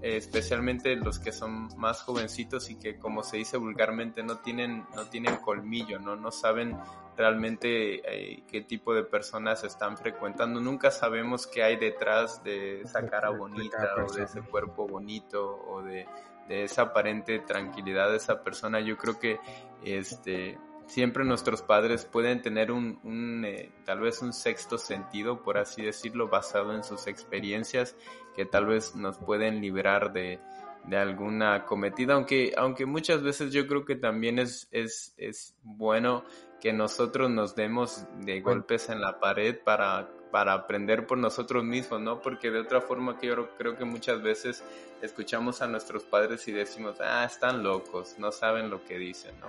[0.02, 4.84] eh, especialmente los que son más jovencitos y que como se dice vulgarmente no tienen,
[4.96, 6.76] no tienen colmillo, no, no saben
[7.16, 10.60] realmente eh, qué tipo de personas están frecuentando.
[10.60, 15.82] Nunca sabemos qué hay detrás de esa cara bonita o de ese cuerpo bonito o
[15.82, 16.06] de
[16.48, 19.38] de esa aparente tranquilidad de esa persona, yo creo que
[19.84, 25.82] este siempre nuestros padres pueden tener un, eh, tal vez un sexto sentido, por así
[25.82, 27.96] decirlo, basado en sus experiencias
[28.36, 30.38] que tal vez nos pueden liberar de,
[30.84, 36.24] de alguna cometida, aunque, aunque muchas veces yo creo que también es, es, es bueno
[36.60, 42.00] que nosotros nos demos de golpes en la pared para para aprender por nosotros mismos,
[42.00, 42.20] ¿no?
[42.20, 44.64] Porque de otra forma que yo creo que muchas veces
[45.02, 49.48] escuchamos a nuestros padres y decimos, ah, están locos, no saben lo que dicen, ¿no?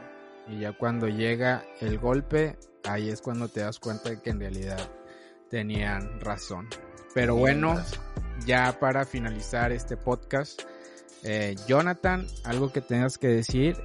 [0.53, 4.41] Y ya cuando llega el golpe, ahí es cuando te das cuenta de que en
[4.41, 4.91] realidad
[5.49, 6.67] tenían razón.
[7.13, 7.81] Pero bueno,
[8.45, 10.63] ya para finalizar este podcast,
[11.23, 13.77] eh, Jonathan, algo que tengas que decir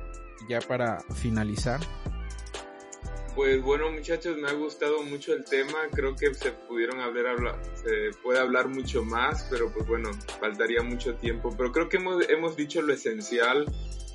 [0.49, 1.81] ya para finalizar.
[3.39, 7.37] Pues bueno muchachos, me ha gustado mucho el tema, creo que se pudieron hablar,
[7.73, 10.11] se puede hablar mucho más, pero pues bueno,
[10.41, 13.65] faltaría mucho tiempo, pero creo que hemos, hemos dicho lo esencial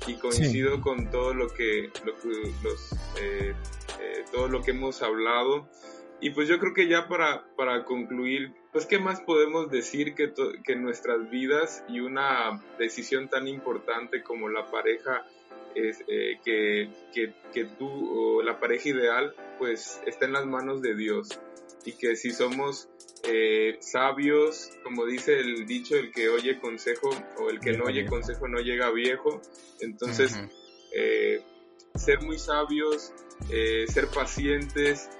[0.06, 3.54] y coincido con todo lo que, los, eh,
[3.98, 5.70] eh, todo lo que hemos hablado.
[6.20, 10.34] Y pues yo creo que ya para, para concluir, pues qué más podemos decir que,
[10.64, 15.24] que nuestras vidas y una decisión tan importante como la pareja
[15.74, 20.82] es, eh, que, que, que, tú o la pareja ideal pues está en las manos
[20.82, 21.28] de Dios.
[21.84, 22.88] Y que si somos
[23.24, 28.06] eh, sabios, como dice el dicho, el que oye consejo o el que no oye
[28.06, 29.40] consejo no llega viejo,
[29.80, 30.34] entonces
[30.94, 31.42] eh,
[31.94, 33.12] ser muy sabios,
[33.88, 35.10] ser pacientes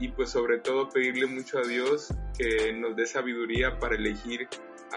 [0.00, 4.48] y pues sobre todo pedirle mucho a Dios que nos dé sabiduría para elegir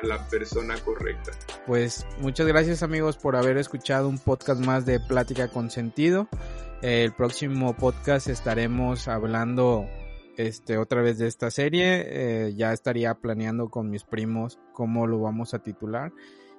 [0.02, 1.32] a la persona correcta.
[1.66, 6.28] Pues muchas gracias amigos por haber escuchado un podcast más de Plática con Sentido.
[6.82, 9.88] El próximo podcast estaremos hablando
[10.38, 12.04] este otra vez de esta serie.
[12.06, 16.12] Eh, ya estaría planeando con mis primos cómo lo vamos a titular.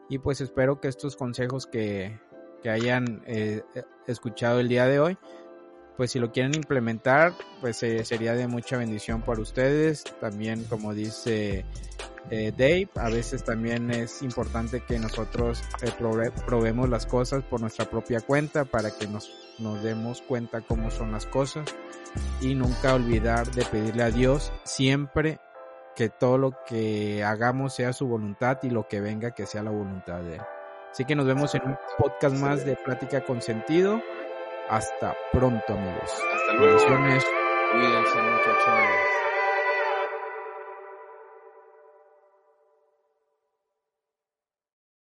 [0.09, 2.19] Y pues espero que estos consejos que,
[2.63, 3.63] que hayan eh,
[4.07, 5.19] escuchado el día de hoy
[5.97, 10.05] pues si lo quieren implementar, pues eh, sería de mucha bendición para ustedes.
[10.21, 11.65] También, como dice
[12.31, 15.93] eh, Dave, a veces también es importante que nosotros eh,
[16.47, 21.13] probemos las cosas por nuestra propia cuenta para que nos, nos demos cuenta cómo son
[21.13, 21.65] las cosas
[22.41, 25.39] y nunca olvidar de pedirle a Dios siempre
[25.95, 29.71] que todo lo que hagamos sea su voluntad y lo que venga que sea la
[29.71, 30.43] voluntad de Él.
[30.91, 34.01] Así que nos vemos en un podcast más de Plática con Sentido.
[34.69, 36.11] Hasta pronto, amigos.
[36.11, 36.79] Hasta luego.
[37.73, 39.24] Cuídense, muchachos.